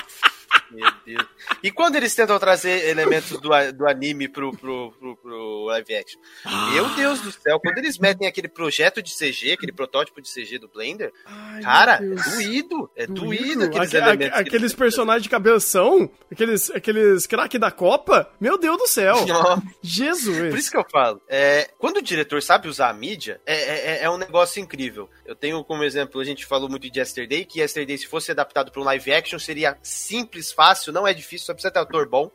[0.71, 1.25] Meu Deus.
[1.63, 6.19] E quando eles tentam trazer elementos do, do anime pro, pro, pro, pro live action?
[6.45, 6.69] Ah.
[6.71, 10.59] Meu Deus do céu, quando eles metem aquele projeto de CG, aquele protótipo de CG
[10.59, 12.91] do Blender, Ai, cara, é doído.
[12.95, 14.39] É doído, doído aqueles elementos.
[14.39, 19.25] aqueles personagens de cabeção, aqueles, aqueles craque da Copa, meu Deus do céu.
[19.27, 19.61] Não.
[19.81, 20.49] Jesus.
[20.49, 24.03] Por isso que eu falo, é, quando o diretor sabe usar a mídia, é, é,
[24.03, 25.09] é um negócio incrível.
[25.25, 28.71] Eu tenho como exemplo, a gente falou muito de Yesterday, que Yesterday, se fosse adaptado
[28.71, 32.31] para um live action, seria simples, fácil, não é difícil, só precisa ter ator bom.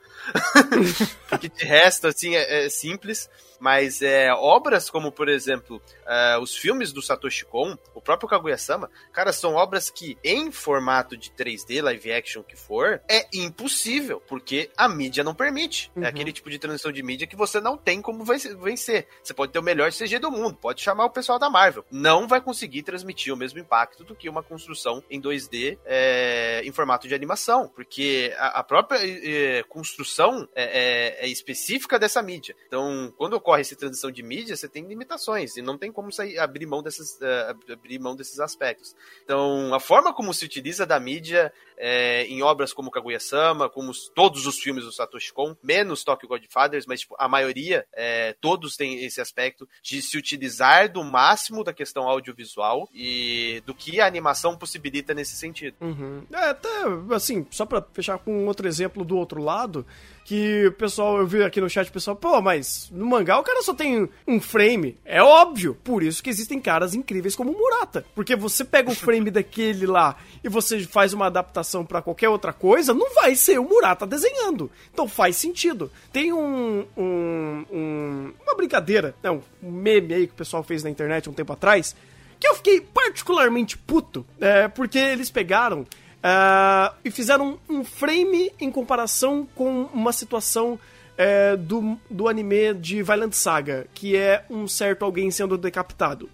[1.29, 3.29] Porque de resto, assim, é, é simples.
[3.65, 8.91] Mas é, obras como, por exemplo, uh, os filmes do Satoshi Kon, o próprio Kaguya-sama,
[9.11, 14.71] cara, são obras que, em formato de 3D, live action que for, é impossível, porque
[14.77, 15.91] a mídia não permite.
[15.97, 16.05] É uhum.
[16.05, 19.07] É aquele tipo de transição de mídia que você não tem como vencer.
[19.23, 21.87] Você pode ter o melhor CG do mundo, pode chamar o pessoal da Marvel.
[21.91, 26.71] Não vai conseguir transmitir o mesmo impacto do que uma construção em 2D é, em
[26.71, 32.55] formato de animação, porque a, a própria é, construção é, é, é específica dessa mídia.
[32.69, 36.39] Então, quando ocorre essa transição de mídia, você tem limitações e não tem como sair,
[36.39, 38.95] abrir, mão desses, uh, abrir mão desses aspectos.
[39.25, 44.09] Então, a forma como se utiliza da mídia é, em obras como Kaguya-sama, como os,
[44.09, 48.77] todos os filmes do Satoshi Kon, menos Tokyo Godfathers, mas tipo, a maioria, é, todos
[48.77, 54.07] têm esse aspecto de se utilizar do máximo da questão audiovisual e do que a
[54.07, 55.77] animação possibilita nesse sentido.
[55.81, 56.25] Uhum.
[56.33, 56.69] É, até,
[57.13, 59.87] assim, só para fechar com um outro exemplo do outro lado,
[60.25, 63.43] que o pessoal, eu vi aqui no chat, o pessoal, pô, mas no mangá o
[63.43, 64.97] cara só tem um frame.
[65.05, 65.77] É óbvio.
[65.85, 68.05] Por isso que existem caras incríveis como o Murata.
[68.15, 72.53] Porque você pega o frame daquele lá e você faz uma adaptação para qualquer outra
[72.53, 74.71] coisa, não vai ser o Murata desenhando.
[74.93, 75.93] Então faz sentido.
[76.11, 80.91] Tem um, um, um uma brincadeira, né, um meme aí que o pessoal fez na
[80.91, 81.95] internet um tempo atrás,
[82.41, 85.87] que eu fiquei particularmente puto, é, porque eles pegaram
[86.25, 90.79] Uh, e fizeram um frame em comparação com uma situação
[91.19, 96.31] uh, do, do anime de Violent Saga, que é um certo alguém sendo decapitado.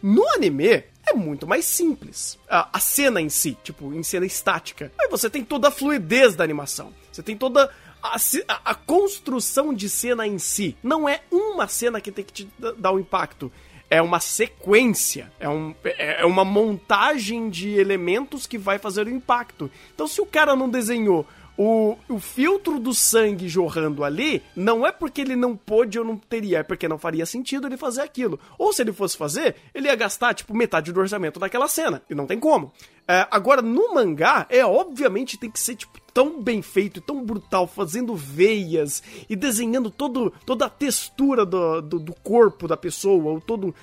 [0.00, 2.38] No anime, é muito mais simples.
[2.48, 4.92] A, a cena em si, tipo, em cena estática.
[4.96, 6.92] Aí você tem toda a fluidez da animação.
[7.10, 7.68] Você tem toda
[8.00, 10.76] a, a, a, construção de cena em si.
[10.84, 13.50] Não é uma cena que tem que te dar o um impacto
[13.92, 19.10] é uma sequência, é, um, é, é uma montagem de elementos que vai fazer o
[19.10, 19.70] impacto.
[19.94, 21.26] Então, se o cara não desenhou
[21.58, 26.16] o, o filtro do sangue jorrando ali não é porque ele não pôde ou não
[26.16, 28.40] teria, é porque não faria sentido ele fazer aquilo.
[28.58, 32.00] Ou se ele fosse fazer, ele ia gastar, tipo, metade do orçamento daquela cena.
[32.08, 32.72] E não tem como.
[33.06, 37.66] É, agora, no mangá, é obviamente tem que ser, tipo, tão bem feito, tão brutal,
[37.66, 43.40] fazendo veias e desenhando todo, toda a textura do, do, do corpo da pessoa, ou
[43.40, 43.74] todo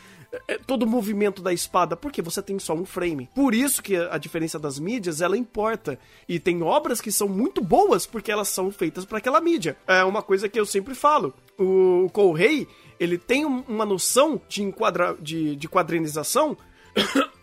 [0.48, 3.30] é, todo o movimento da espada, porque você tem só um frame.
[3.34, 6.00] Por isso que a diferença das mídias, ela importa.
[6.28, 9.76] E tem obras que são muito boas porque elas são feitas para aquela mídia.
[9.88, 11.34] É uma coisa que eu sempre falo.
[11.58, 12.68] O Correi,
[13.00, 16.56] ele tem uma noção de, enquadra, de, de quadrinização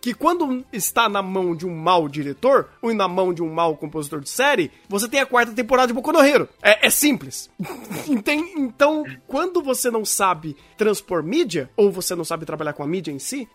[0.00, 3.76] que quando está na mão de um mau diretor, ou na mão de um mau
[3.76, 6.48] compositor de série, você tem a quarta temporada de Boku no Hero.
[6.62, 7.50] É, é simples.
[8.56, 13.12] então, quando você não sabe transpor mídia, ou você não sabe trabalhar com a mídia
[13.12, 13.48] em si,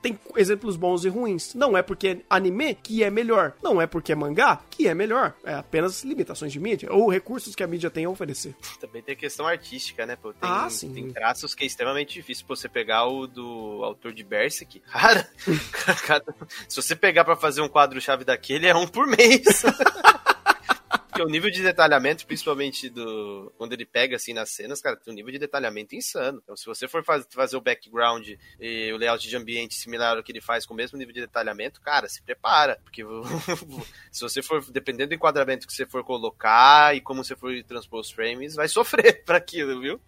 [0.00, 1.54] tem exemplos bons e ruins.
[1.54, 3.54] Não é porque é anime que é melhor.
[3.62, 5.34] Não é porque é mangá que é melhor.
[5.44, 8.54] É apenas limitações de mídia, ou recursos que a mídia tem a oferecer.
[8.80, 10.16] Também tem a questão artística, né?
[10.16, 10.92] Pô, tem, ah, sim.
[10.92, 14.80] tem traços que é extremamente difícil você pegar o do autor de Berserk.
[14.90, 15.28] Cara,
[16.68, 19.62] se você pegar para fazer um quadro-chave daquele, é um por mês.
[21.10, 23.52] Porque o nível de detalhamento, principalmente do.
[23.58, 26.40] Quando ele pega assim nas cenas, cara, tem um nível de detalhamento insano.
[26.42, 28.28] Então, se você for faz, fazer o background
[28.60, 31.20] e o layout de ambiente similar ao que ele faz com o mesmo nível de
[31.20, 32.80] detalhamento, cara, se prepara.
[32.84, 33.02] Porque
[34.12, 38.00] se você for, dependendo do enquadramento que você for colocar e como você for transpor
[38.00, 40.00] os frames, vai sofrer para aquilo, viu?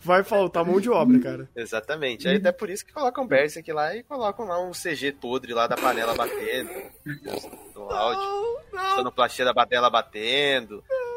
[0.00, 1.48] Vai faltar mão de obra, cara.
[1.54, 2.28] Exatamente.
[2.28, 5.66] Aí até por isso que colocam Berserk lá e colocam lá um CG podre lá
[5.66, 6.70] da panela batendo.
[7.72, 8.60] Do áudio.
[8.96, 10.19] Sonoplastia da panela batendo.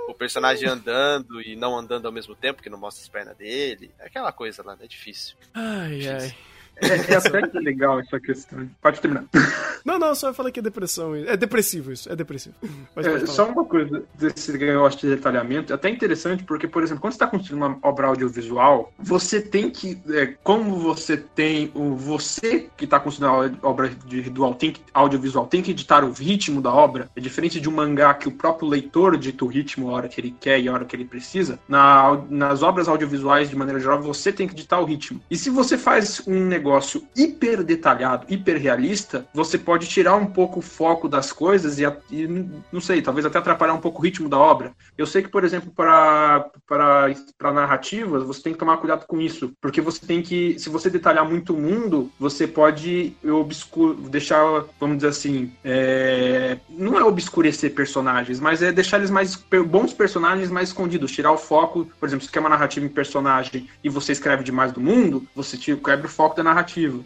[0.07, 3.91] O personagem andando e não andando ao mesmo tempo, que não mostra as pernas dele.
[3.99, 4.85] É aquela coisa lá, né?
[4.85, 5.35] É difícil.
[5.53, 6.11] Ai, difícil.
[6.13, 6.35] ai.
[6.77, 8.69] É, é até legal essa questão.
[8.81, 9.25] Pode terminar.
[9.85, 11.15] Não, não, só eu falei que é depressão.
[11.15, 12.55] É depressivo isso, é depressivo.
[12.95, 17.13] É, só uma coisa desse negócio de detalhamento, é até interessante porque, por exemplo, quando
[17.13, 22.69] você está construindo uma obra audiovisual, você tem que, é, como você tem o você
[22.77, 26.73] que está construindo a obra individual, tem que, audiovisual, tem que editar o ritmo da
[26.73, 30.07] obra, é diferente de um mangá que o próprio leitor dita o ritmo a hora
[30.07, 31.59] que ele quer e a hora que ele precisa.
[31.67, 35.21] Na, nas obras audiovisuais, de maneira geral, você tem que editar o ritmo.
[35.29, 40.25] E se você faz um negócio negócio hiper detalhado, hiper realista, você pode tirar um
[40.25, 42.25] pouco o foco das coisas e, e,
[42.71, 44.71] não sei, talvez até atrapalhar um pouco o ritmo da obra.
[44.97, 46.49] Eu sei que, por exemplo, para
[47.53, 51.27] narrativas, você tem que tomar cuidado com isso, porque você tem que, se você detalhar
[51.27, 58.39] muito o mundo, você pode obscur, deixar, vamos dizer assim, é, não é obscurecer personagens,
[58.39, 59.35] mas é deixar eles mais
[59.67, 63.67] bons personagens mais escondidos, tirar o foco, por exemplo, se quer uma narrativa em personagem
[63.83, 66.52] e você escreve demais do mundo, você quebra o foco da narrativa.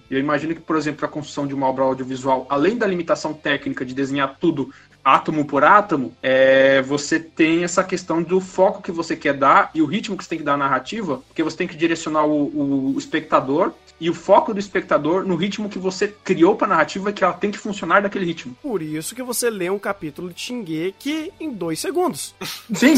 [0.10, 3.34] E eu imagino que, por exemplo, a construção de uma obra audiovisual, além da limitação
[3.34, 4.72] técnica de desenhar tudo
[5.04, 9.82] átomo por átomo, é, você tem essa questão do foco que você quer dar e
[9.82, 12.93] o ritmo que você tem que dar à narrativa, porque você tem que direcionar o,
[12.93, 17.14] o espectador e o foco do espectador no ritmo que você criou para a narrativa
[17.14, 18.56] que ela tem que funcionar daquele ritmo.
[18.62, 22.36] Por isso que você lê um capítulo de Shingeki em dois segundos.
[22.74, 22.95] Sim.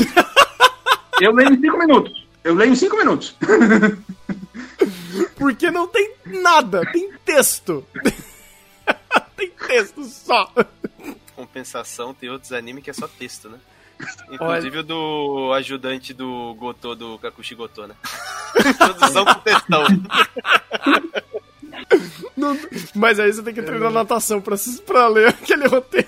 [1.22, 2.29] Eu leio em cinco minutos.
[2.44, 3.36] Eu leio em cinco minutos.
[5.36, 7.86] Porque não tem nada, tem texto.
[9.36, 10.52] tem texto só.
[11.36, 13.58] Compensação, tem outros animes que é só texto, né?
[14.32, 14.80] Inclusive Olha.
[14.80, 17.96] o do ajudante do Gotô, do Kakushi Gotô, né?
[18.66, 19.84] Introdução com textão.
[22.38, 22.58] Não,
[22.96, 26.08] mas aí você tem que treinar natação pra, pra ler aquele roteiro.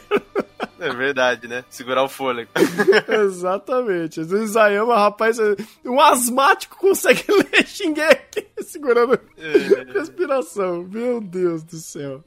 [0.79, 1.63] É verdade, né?
[1.69, 2.49] Segurar o fôlego.
[3.07, 4.19] Exatamente.
[4.21, 5.37] Às vezes Isayama, rapaz,
[5.85, 9.93] um asmático consegue ler Shingeki segurando é.
[9.93, 10.83] respiração.
[10.83, 12.23] Meu Deus do céu.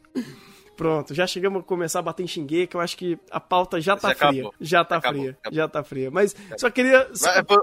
[0.76, 3.96] Pronto, já chegamos a começar a bater em Shingeki, eu acho que a pauta já
[3.96, 4.50] tá fria.
[4.60, 5.36] Já tá acabou, fria.
[5.40, 5.56] Acabou.
[5.56, 6.10] Já tá fria.
[6.10, 7.08] Mas só queria.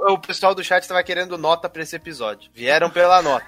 [0.10, 2.50] O pessoal do chat tava querendo nota pra esse episódio.
[2.54, 3.46] Vieram pela nota.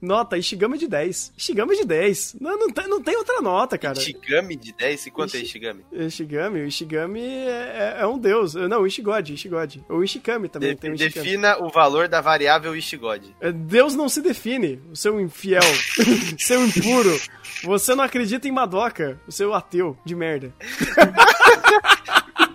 [0.00, 1.32] Nota, Ishigami de 10.
[1.36, 2.36] Ishigami de 10.
[2.40, 3.98] Não, não, tem, não tem outra nota, cara.
[3.98, 5.06] Ishigami de 10?
[5.06, 5.38] E quanto Ishi...
[5.38, 5.84] é Ishigami?
[5.92, 8.54] Ishigami, o Ishigami é, é, é um deus.
[8.54, 9.84] Não, o Ishigod, Ishigod.
[9.88, 11.26] O Ishikami também de, tem o Ishikami.
[11.26, 13.34] Defina o valor da variável Ishigod.
[13.40, 15.62] É, deus não se define, o seu infiel,
[16.38, 17.18] seu impuro.
[17.64, 20.52] Você não acredita em Madoka, o seu ateu de merda.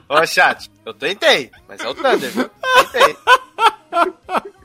[0.07, 2.49] Ó, chat, eu tentei, mas é o Thunder, viu?
[2.91, 3.15] Tentei.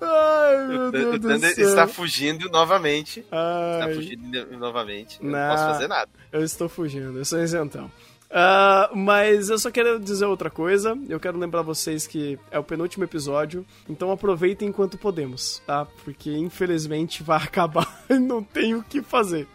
[0.00, 3.24] Ai, meu Deus o Thunder do está fugindo novamente.
[3.30, 3.80] Ai.
[3.80, 5.18] Está fugindo novamente.
[5.20, 6.10] Eu não, não posso fazer nada.
[6.30, 7.90] Eu estou fugindo, eu sou isentão.
[8.30, 10.96] Uh, mas eu só quero dizer outra coisa.
[11.08, 15.86] Eu quero lembrar vocês que é o penúltimo episódio, então aproveitem enquanto podemos, tá?
[16.04, 19.48] Porque infelizmente vai acabar e não tem o que fazer.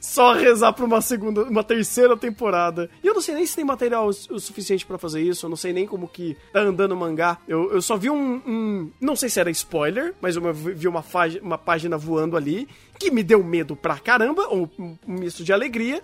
[0.00, 2.90] só rezar pra uma segunda, uma terceira temporada.
[3.02, 5.56] E eu não sei nem se tem material o suficiente para fazer isso, eu não
[5.56, 7.38] sei nem como que tá andando o mangá.
[7.48, 11.04] Eu, eu só vi um, um, Não sei se era spoiler, mas eu vi uma,
[11.40, 16.02] uma página voando ali que me deu medo pra caramba, ou um misto de alegria.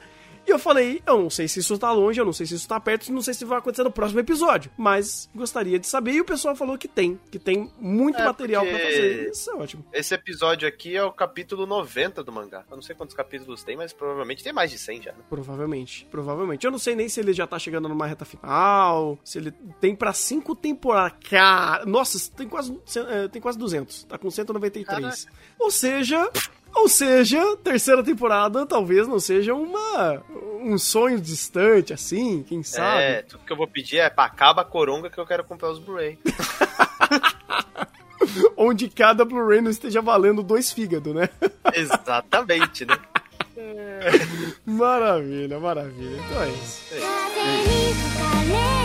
[0.49, 2.67] E eu falei, eu não sei se isso tá longe, eu não sei se isso
[2.67, 4.71] tá perto, não sei se vai acontecer no próximo episódio.
[4.79, 6.13] Mas gostaria de saber.
[6.13, 9.29] E o pessoal falou que tem, que tem muito é material para fazer.
[9.31, 9.85] Isso é ótimo.
[9.93, 12.65] Esse episódio aqui é o capítulo 90 do mangá.
[12.71, 15.13] Eu não sei quantos capítulos tem, mas provavelmente tem mais de 100 já.
[15.13, 15.19] Né?
[15.29, 16.65] Provavelmente, provavelmente.
[16.65, 19.95] Eu não sei nem se ele já tá chegando numa reta final, se ele tem
[19.95, 21.19] para cinco temporadas.
[21.29, 22.75] Cara, nossa, tem quase,
[23.11, 24.05] é, tem quase 200.
[24.05, 24.87] Tá com 193.
[24.87, 25.43] Caraca.
[25.59, 26.31] Ou seja,
[26.75, 30.23] ou seja, terceira temporada talvez não seja uma
[30.61, 33.03] um sonho distante, assim, quem sabe.
[33.03, 35.71] É, tudo que eu vou pedir é pra acaba a coronga que eu quero comprar
[35.71, 36.19] os Blu-ray.
[38.57, 41.29] Onde cada Blu-ray não esteja valendo dois fígados, né?
[41.75, 42.99] Exatamente, né?
[44.65, 46.21] Maravilha, maravilha.
[46.25, 46.95] Então é isso.
[46.95, 48.78] É.